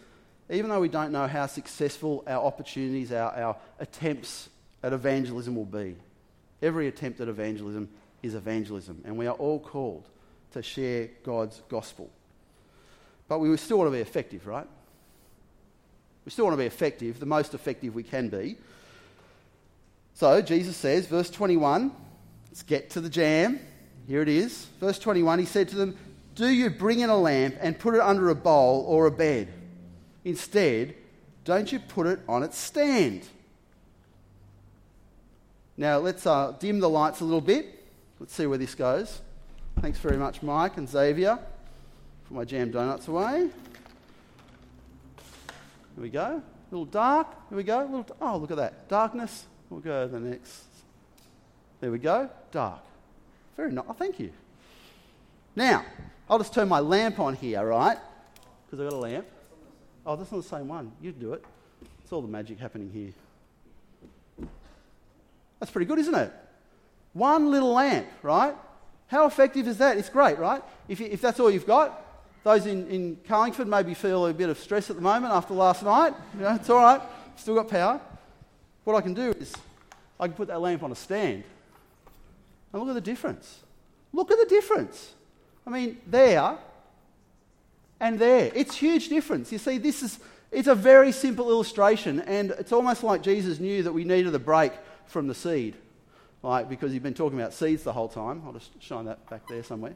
even 0.51 0.69
though 0.69 0.81
we 0.81 0.91
don't 0.91 1.11
know 1.11 1.27
how 1.27 1.47
successful 1.47 2.23
our 2.27 2.45
opportunities, 2.45 3.13
our, 3.13 3.33
our 3.33 3.57
attempts 3.81 4.51
at 4.83 4.93
evangelism 4.93 5.57
will 5.57 5.65
be. 5.65 5.97
Every 6.61 6.87
attempt 6.87 7.23
at 7.23 7.29
evangelism 7.29 7.89
is 8.23 8.35
evangelism, 8.35 9.01
and 9.07 9.17
we 9.17 9.27
are 9.27 9.37
all 9.37 9.59
called 9.59 10.07
to 10.53 10.63
share 10.63 11.09
God's 11.25 11.63
gospel. 11.71 12.11
But 13.27 13.39
we 13.39 13.57
still 13.57 13.79
want 13.79 13.89
to 13.89 13.97
be 13.97 14.03
effective, 14.03 14.47
right? 14.47 14.69
We 16.27 16.31
still 16.31 16.45
want 16.45 16.59
to 16.59 16.63
be 16.63 16.67
effective, 16.67 17.21
the 17.21 17.25
most 17.25 17.55
effective 17.55 17.95
we 17.95 18.03
can 18.03 18.29
be. 18.29 18.59
So 20.15 20.41
Jesus 20.41 20.77
says, 20.77 21.07
verse 21.07 21.29
21, 21.29 21.93
let's 22.49 22.63
get 22.63 22.91
to 22.91 23.01
the 23.01 23.11
jam. 23.11 23.61
Here 24.07 24.23
it 24.23 24.29
is. 24.29 24.67
Verse 24.81 24.99
21, 24.99 25.41
he 25.41 25.45
said 25.45 25.69
to 25.69 25.77
them, 25.77 25.97
Do 26.35 26.49
you 26.49 26.71
bring 26.71 27.01
in 27.01 27.11
a 27.11 27.17
lamp 27.17 27.57
and 27.61 27.79
put 27.79 27.95
it 27.95 28.01
under 28.01 28.31
a 28.31 28.35
bowl 28.35 28.85
or 28.87 29.07
a 29.07 29.11
bed? 29.11 29.49
Instead, 30.25 30.95
don't 31.45 31.71
you 31.71 31.79
put 31.79 32.07
it 32.07 32.21
on 32.29 32.43
its 32.43 32.57
stand? 32.57 33.27
Now, 35.77 35.99
let's 35.99 36.25
uh, 36.27 36.55
dim 36.61 36.79
the 36.79 36.89
lights 36.89 37.21
a 37.21 37.25
little 37.25 37.41
bit. 37.41 37.85
Let's 38.21 38.35
see 38.35 38.47
where 38.47 38.59
this 38.59 38.77
goes. 38.77 39.21
Thanks 39.81 39.99
very 39.99 40.17
much, 40.17 40.43
Mike 40.43 40.77
and 40.77 40.89
Xavier. 40.89 41.39
for 42.23 42.35
my 42.35 42.45
jam 42.45 42.71
donuts 42.71 43.09
away. 43.09 43.51
Here 45.97 46.03
we 46.03 46.09
go. 46.09 46.41
A 46.41 46.43
little 46.71 46.87
dark. 46.87 47.27
Here 47.49 47.57
we 47.57 47.65
go. 47.65 47.81
A 47.81 47.87
Little, 47.87 48.17
oh, 48.21 48.37
look 48.37 48.53
at 48.53 48.57
that. 48.57 48.89
Darkness. 48.89 49.47
We'll 49.75 49.83
go 49.83 50.07
to 50.07 50.13
the 50.13 50.21
next. 50.21 50.63
There 51.81 51.91
we 51.91 51.99
go. 51.99 52.31
Dark. 52.53 52.79
Very 53.57 53.73
nice. 53.73 53.85
Oh, 53.89 53.93
thank 53.93 54.21
you. 54.21 54.31
Now, 55.57 55.85
I'll 56.31 56.39
just 56.39 56.55
turn 56.55 56.69
my 56.69 56.79
lamp 56.79 57.19
on 57.19 57.35
here, 57.35 57.67
right? 57.67 57.99
Because 58.65 58.79
I've 58.79 58.91
got 58.91 58.97
a 58.97 59.01
lamp. 59.01 59.27
Oh, 60.07 60.15
that's 60.15 60.31
not 60.31 60.43
the 60.45 60.49
same 60.49 60.69
one. 60.69 60.93
You 61.03 61.11
do 61.11 61.33
it. 61.33 61.45
It's 62.05 62.13
all 62.13 62.23
the 62.23 62.29
magic 62.29 62.61
happening 62.61 62.89
here. 62.89 64.49
That's 65.59 65.73
pretty 65.73 65.87
good, 65.87 65.99
isn't 65.99 66.15
it? 66.15 66.33
One 67.13 67.51
little 67.51 67.73
lamp, 67.73 68.07
right? 68.23 68.55
How 69.09 69.27
effective 69.27 69.67
is 69.67 69.79
that? 69.79 69.99
It's 69.99 70.09
great, 70.09 70.39
right? 70.39 70.63
If, 70.87 71.01
if 71.01 71.21
that's 71.21 71.41
all 71.41 71.51
you've 71.51 71.67
got, 71.67 72.01
those 72.45 72.67
in, 72.67 72.87
in 72.87 73.19
Carlingford 73.27 73.67
maybe 73.67 73.95
feel 73.95 74.25
a 74.29 74.33
bit 74.33 74.51
of 74.51 74.59
stress 74.61 74.89
at 74.89 74.95
the 74.95 75.03
moment 75.03 75.33
after 75.33 75.53
last 75.53 75.83
night. 75.83 76.15
You 76.35 76.43
know, 76.43 76.55
it's 76.55 76.71
all 76.71 76.81
right. 76.81 77.03
Still 77.35 77.57
got 77.57 77.69
power. 77.69 78.01
What 78.85 78.95
I 78.95 79.01
can 79.01 79.15
do 79.15 79.31
is 79.31 79.53
I 80.19 80.29
can 80.29 80.37
put 80.37 80.49
that 80.49 80.61
lamp 80.61 80.83
on 80.83 80.93
a 80.93 80.97
stand. 80.97 81.45
And 82.73 82.83
look 82.83 82.89
at 82.89 82.95
the 82.95 83.01
difference. 83.01 83.61
Look 84.13 84.31
at 84.31 84.39
the 84.39 84.47
difference. 84.47 85.13
I 85.67 85.71
mean, 85.71 85.99
there 86.07 86.59
and 88.01 88.19
there. 88.19 88.51
It's 88.55 88.77
huge 88.77 89.09
difference. 89.09 89.51
You 89.51 89.59
see, 89.59 89.79
this 89.79 90.03
is 90.03 90.19
it's 90.55 90.69
a 90.69 90.75
very 90.75 91.11
simple 91.11 91.51
illustration, 91.51 92.21
and 92.21 92.53
it's 92.53 92.71
almost 92.71 93.03
like 93.03 93.23
Jesus 93.23 93.59
knew 93.59 93.83
that 93.83 93.93
we 93.93 94.05
needed 94.05 94.33
a 94.37 94.39
break 94.39 94.73
from 95.07 95.27
the 95.27 95.35
seed. 95.35 95.75
Like, 96.45 96.69
because 96.69 96.93
he'd 96.93 97.03
been 97.03 97.15
talking 97.15 97.41
about 97.41 97.53
seeds 97.53 97.83
the 97.83 97.93
whole 97.93 98.09
time. 98.09 98.43
I'll 98.47 98.53
just 98.53 98.71
shine 98.81 99.07
that 99.07 99.29
back 99.29 99.49
there 99.49 99.65
somewhere. 99.65 99.95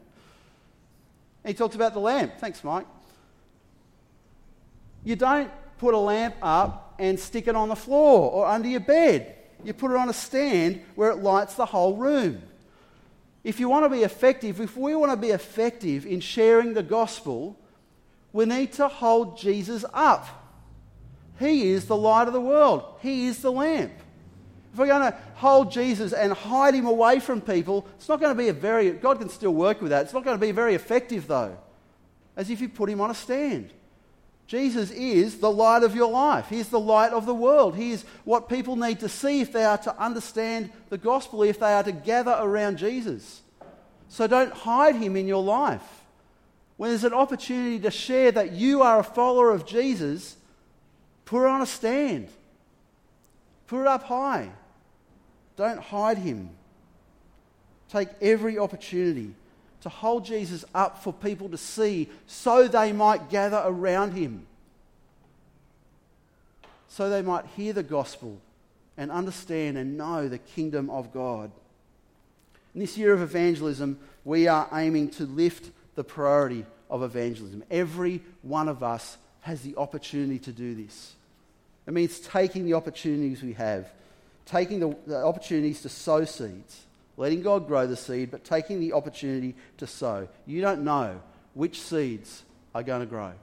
And 1.43 1.53
he 1.53 1.57
talks 1.57 1.75
about 1.75 1.93
the 1.93 2.01
lamp. 2.01 2.33
Thanks, 2.39 2.61
Mike. 2.63 2.87
You 5.05 5.15
don't 5.15 5.49
put 5.77 5.93
a 5.93 5.97
lamp 5.97 6.35
up 6.41 6.95
and 6.99 7.17
stick 7.17 7.47
it 7.47 7.55
on 7.55 7.69
the 7.69 7.75
floor 7.75 8.29
or 8.29 8.45
under 8.45 8.67
your 8.67 8.81
bed. 8.81 9.37
You 9.63 9.73
put 9.73 9.91
it 9.91 9.97
on 9.97 10.09
a 10.09 10.13
stand 10.13 10.81
where 10.95 11.11
it 11.11 11.17
lights 11.17 11.55
the 11.55 11.65
whole 11.65 11.95
room. 11.95 12.41
If 13.43 13.59
you 13.59 13.69
want 13.69 13.85
to 13.85 13.89
be 13.89 14.03
effective, 14.03 14.59
if 14.59 14.75
we 14.75 14.95
want 14.95 15.11
to 15.11 15.17
be 15.17 15.29
effective 15.29 16.05
in 16.05 16.19
sharing 16.19 16.73
the 16.73 16.83
gospel, 16.83 17.57
we 18.33 18.45
need 18.45 18.73
to 18.73 18.87
hold 18.87 19.37
Jesus 19.37 19.85
up. 19.93 20.27
He 21.39 21.69
is 21.69 21.85
the 21.85 21.95
light 21.95 22.27
of 22.27 22.33
the 22.33 22.41
world, 22.41 22.83
He 23.01 23.27
is 23.27 23.41
the 23.41 23.51
lamp. 23.51 23.93
If 24.71 24.77
we're 24.77 24.87
going 24.87 25.11
to 25.11 25.17
hold 25.35 25.71
Jesus 25.71 26.13
and 26.13 26.31
hide 26.31 26.75
him 26.75 26.85
away 26.85 27.19
from 27.19 27.41
people, 27.41 27.87
it's 27.95 28.07
not 28.07 28.19
going 28.19 28.35
to 28.35 28.37
be 28.37 28.49
a 28.49 28.53
very, 28.53 28.91
God 28.91 29.17
can 29.17 29.29
still 29.29 29.53
work 29.53 29.81
with 29.81 29.89
that. 29.89 30.03
It's 30.03 30.13
not 30.13 30.23
going 30.23 30.37
to 30.37 30.41
be 30.41 30.51
very 30.51 30.75
effective 30.75 31.25
though, 31.25 31.57
as 32.35 32.51
if 32.51 32.61
you 32.61 32.69
put 32.69 32.89
him 32.89 33.01
on 33.01 33.09
a 33.09 33.15
stand. 33.15 33.71
Jesus 34.49 34.89
is 34.89 35.37
the 35.37 35.51
light 35.51 35.83
of 35.83 35.95
your 35.95 36.09
life. 36.09 36.49
He's 36.49 36.69
the 36.69 36.79
light 36.79 37.13
of 37.13 37.27
the 37.27 37.35
world. 37.35 37.75
He 37.75 37.91
is 37.91 38.03
what 38.23 38.49
people 38.49 38.75
need 38.75 38.99
to 39.01 39.07
see 39.07 39.41
if 39.41 39.53
they 39.53 39.63
are 39.63 39.77
to 39.77 39.95
understand 40.01 40.71
the 40.89 40.97
gospel, 40.97 41.43
if 41.43 41.59
they 41.59 41.71
are 41.71 41.83
to 41.83 41.91
gather 41.91 42.35
around 42.35 42.79
Jesus. 42.79 43.43
So 44.07 44.25
don't 44.25 44.51
hide 44.51 44.95
him 44.95 45.15
in 45.15 45.27
your 45.27 45.43
life. 45.43 45.83
When 46.77 46.89
there's 46.89 47.03
an 47.03 47.13
opportunity 47.13 47.77
to 47.81 47.91
share 47.91 48.31
that 48.31 48.53
you 48.53 48.81
are 48.81 48.97
a 48.97 49.03
follower 49.03 49.51
of 49.51 49.67
Jesus, 49.67 50.35
put 51.25 51.43
it 51.43 51.47
on 51.47 51.61
a 51.61 51.67
stand. 51.67 52.29
Put 53.67 53.81
it 53.81 53.87
up 53.87 54.01
high. 54.01 54.49
Don't 55.57 55.79
hide 55.79 56.17
him. 56.17 56.49
Take 57.87 58.09
every 58.19 58.57
opportunity 58.57 59.35
to 59.81 59.89
hold 59.89 60.25
Jesus 60.25 60.65
up 60.75 61.03
for 61.03 61.13
people 61.13 61.49
to 61.49 61.57
see 61.57 62.09
so 62.27 62.67
they 62.67 62.91
might 62.91 63.29
gather 63.29 63.61
around 63.65 64.13
him, 64.13 64.45
so 66.87 67.09
they 67.09 67.21
might 67.21 67.45
hear 67.55 67.73
the 67.73 67.83
gospel 67.83 68.39
and 68.97 69.11
understand 69.11 69.77
and 69.77 69.97
know 69.97 70.27
the 70.27 70.37
kingdom 70.37 70.89
of 70.89 71.13
God. 71.13 71.51
In 72.73 72.81
this 72.81 72.97
year 72.97 73.13
of 73.13 73.21
evangelism, 73.21 73.97
we 74.25 74.47
are 74.47 74.67
aiming 74.73 75.09
to 75.11 75.25
lift 75.25 75.71
the 75.95 76.03
priority 76.03 76.65
of 76.89 77.03
evangelism. 77.03 77.63
Every 77.71 78.21
one 78.41 78.67
of 78.67 78.83
us 78.83 79.17
has 79.41 79.61
the 79.61 79.75
opportunity 79.77 80.39
to 80.39 80.51
do 80.51 80.75
this. 80.75 81.13
It 81.87 81.93
means 81.93 82.19
taking 82.19 82.65
the 82.65 82.73
opportunities 82.73 83.41
we 83.41 83.53
have, 83.53 83.89
taking 84.45 84.79
the, 84.79 84.95
the 85.07 85.23
opportunities 85.23 85.81
to 85.81 85.89
sow 85.89 86.25
seeds 86.25 86.81
letting 87.19 87.41
God 87.41 87.67
grow 87.67 87.85
the 87.85 87.97
seed, 87.97 88.31
but 88.31 88.45
taking 88.45 88.79
the 88.79 88.93
opportunity 88.93 89.53
to 89.77 89.85
sow. 89.85 90.29
You 90.45 90.61
don't 90.61 90.85
know 90.85 91.21
which 91.53 91.81
seeds 91.81 92.43
are 92.73 92.81
going 92.81 93.01
to 93.01 93.05
grow. 93.05 93.33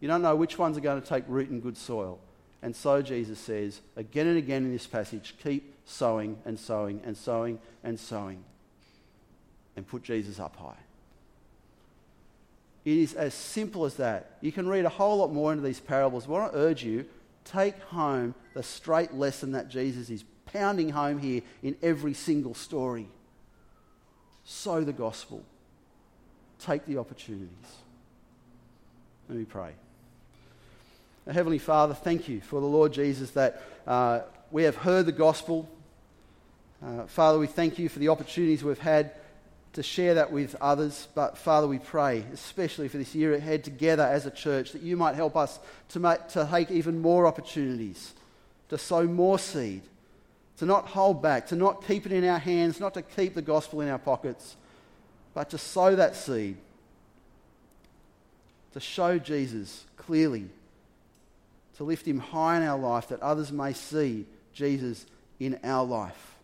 You 0.00 0.08
don't 0.08 0.22
know 0.22 0.34
which 0.34 0.58
ones 0.58 0.76
are 0.76 0.80
going 0.80 1.00
to 1.00 1.08
take 1.08 1.22
root 1.28 1.48
in 1.48 1.60
good 1.60 1.76
soil. 1.76 2.18
And 2.62 2.74
so 2.74 3.00
Jesus 3.00 3.38
says 3.38 3.80
again 3.96 4.26
and 4.26 4.36
again 4.36 4.64
in 4.64 4.72
this 4.72 4.88
passage 4.88 5.34
keep 5.40 5.72
sowing 5.84 6.36
and 6.44 6.58
sowing 6.58 7.00
and 7.04 7.16
sowing 7.16 7.60
and 7.84 7.98
sowing. 7.98 8.42
And 9.76 9.86
put 9.86 10.02
Jesus 10.02 10.40
up 10.40 10.56
high. 10.56 10.74
It 12.84 12.98
is 12.98 13.14
as 13.14 13.34
simple 13.34 13.84
as 13.84 13.94
that. 13.94 14.36
You 14.40 14.50
can 14.50 14.68
read 14.68 14.84
a 14.84 14.90
whole 14.90 15.18
lot 15.18 15.32
more 15.32 15.52
into 15.52 15.64
these 15.64 15.80
parables. 15.80 16.26
But 16.26 16.34
I 16.34 16.38
want 16.40 16.52
to 16.52 16.58
urge 16.58 16.82
you 16.82 17.06
take 17.44 17.78
home 17.82 18.34
the 18.54 18.62
straight 18.62 19.14
lesson 19.14 19.52
that 19.52 19.68
Jesus 19.68 20.10
is 20.10 20.24
pounding 20.52 20.90
home 20.90 21.18
here 21.18 21.42
in 21.62 21.76
every 21.82 22.14
single 22.14 22.54
story. 22.54 23.08
Sow 24.44 24.82
the 24.82 24.92
gospel, 24.92 25.42
take 26.58 26.84
the 26.86 26.98
opportunities. 26.98 27.48
Let 29.28 29.38
me 29.38 29.44
pray. 29.44 29.72
Heavenly 31.30 31.58
Father, 31.58 31.94
thank 31.94 32.28
you 32.28 32.40
for 32.40 32.60
the 32.60 32.66
Lord 32.66 32.92
Jesus 32.92 33.30
that 33.30 33.62
uh, 33.86 34.20
we 34.50 34.64
have 34.64 34.76
heard 34.76 35.06
the 35.06 35.12
gospel. 35.12 35.68
Uh, 36.84 37.04
Father, 37.06 37.38
we 37.38 37.46
thank 37.46 37.78
you 37.78 37.88
for 37.88 38.00
the 38.00 38.08
opportunities 38.08 38.64
we've 38.64 38.78
had 38.78 39.12
to 39.74 39.82
share 39.82 40.14
that 40.14 40.32
with 40.32 40.56
others. 40.60 41.06
But 41.14 41.38
Father, 41.38 41.68
we 41.68 41.78
pray, 41.78 42.24
especially 42.32 42.88
for 42.88 42.98
this 42.98 43.14
year 43.14 43.34
ahead 43.34 43.62
together 43.62 44.02
as 44.02 44.26
a 44.26 44.30
church, 44.30 44.72
that 44.72 44.82
you 44.82 44.96
might 44.96 45.14
help 45.14 45.36
us 45.36 45.60
to, 45.90 46.00
make, 46.00 46.26
to 46.28 46.46
take 46.50 46.72
even 46.72 47.00
more 47.00 47.26
opportunities, 47.26 48.12
to 48.68 48.76
sow 48.76 49.04
more 49.04 49.38
seed, 49.38 49.82
to 50.62 50.66
not 50.66 50.86
hold 50.86 51.20
back, 51.20 51.48
to 51.48 51.56
not 51.56 51.84
keep 51.84 52.06
it 52.06 52.12
in 52.12 52.22
our 52.24 52.38
hands, 52.38 52.78
not 52.78 52.94
to 52.94 53.02
keep 53.02 53.34
the 53.34 53.42
gospel 53.42 53.80
in 53.80 53.88
our 53.88 53.98
pockets, 53.98 54.54
but 55.34 55.50
to 55.50 55.58
sow 55.58 55.96
that 55.96 56.14
seed, 56.14 56.56
to 58.72 58.78
show 58.78 59.18
Jesus 59.18 59.84
clearly, 59.96 60.48
to 61.78 61.82
lift 61.82 62.06
him 62.06 62.20
high 62.20 62.58
in 62.58 62.62
our 62.62 62.78
life, 62.78 63.08
that 63.08 63.20
others 63.20 63.50
may 63.50 63.72
see 63.72 64.24
Jesus 64.52 65.04
in 65.40 65.58
our 65.64 65.84
life, 65.84 66.36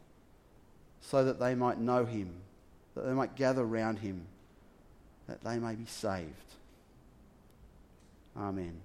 so 1.00 1.24
that 1.24 1.38
they 1.38 1.54
might 1.54 1.78
know 1.78 2.04
him 2.04 2.35
that 2.96 3.07
they 3.07 3.12
might 3.12 3.37
gather 3.37 3.64
round 3.64 4.00
him, 4.00 4.26
that 5.28 5.44
they 5.44 5.61
may 5.61 5.76
be 5.76 5.87
saved. 5.87 6.33
Amen. 8.37 8.81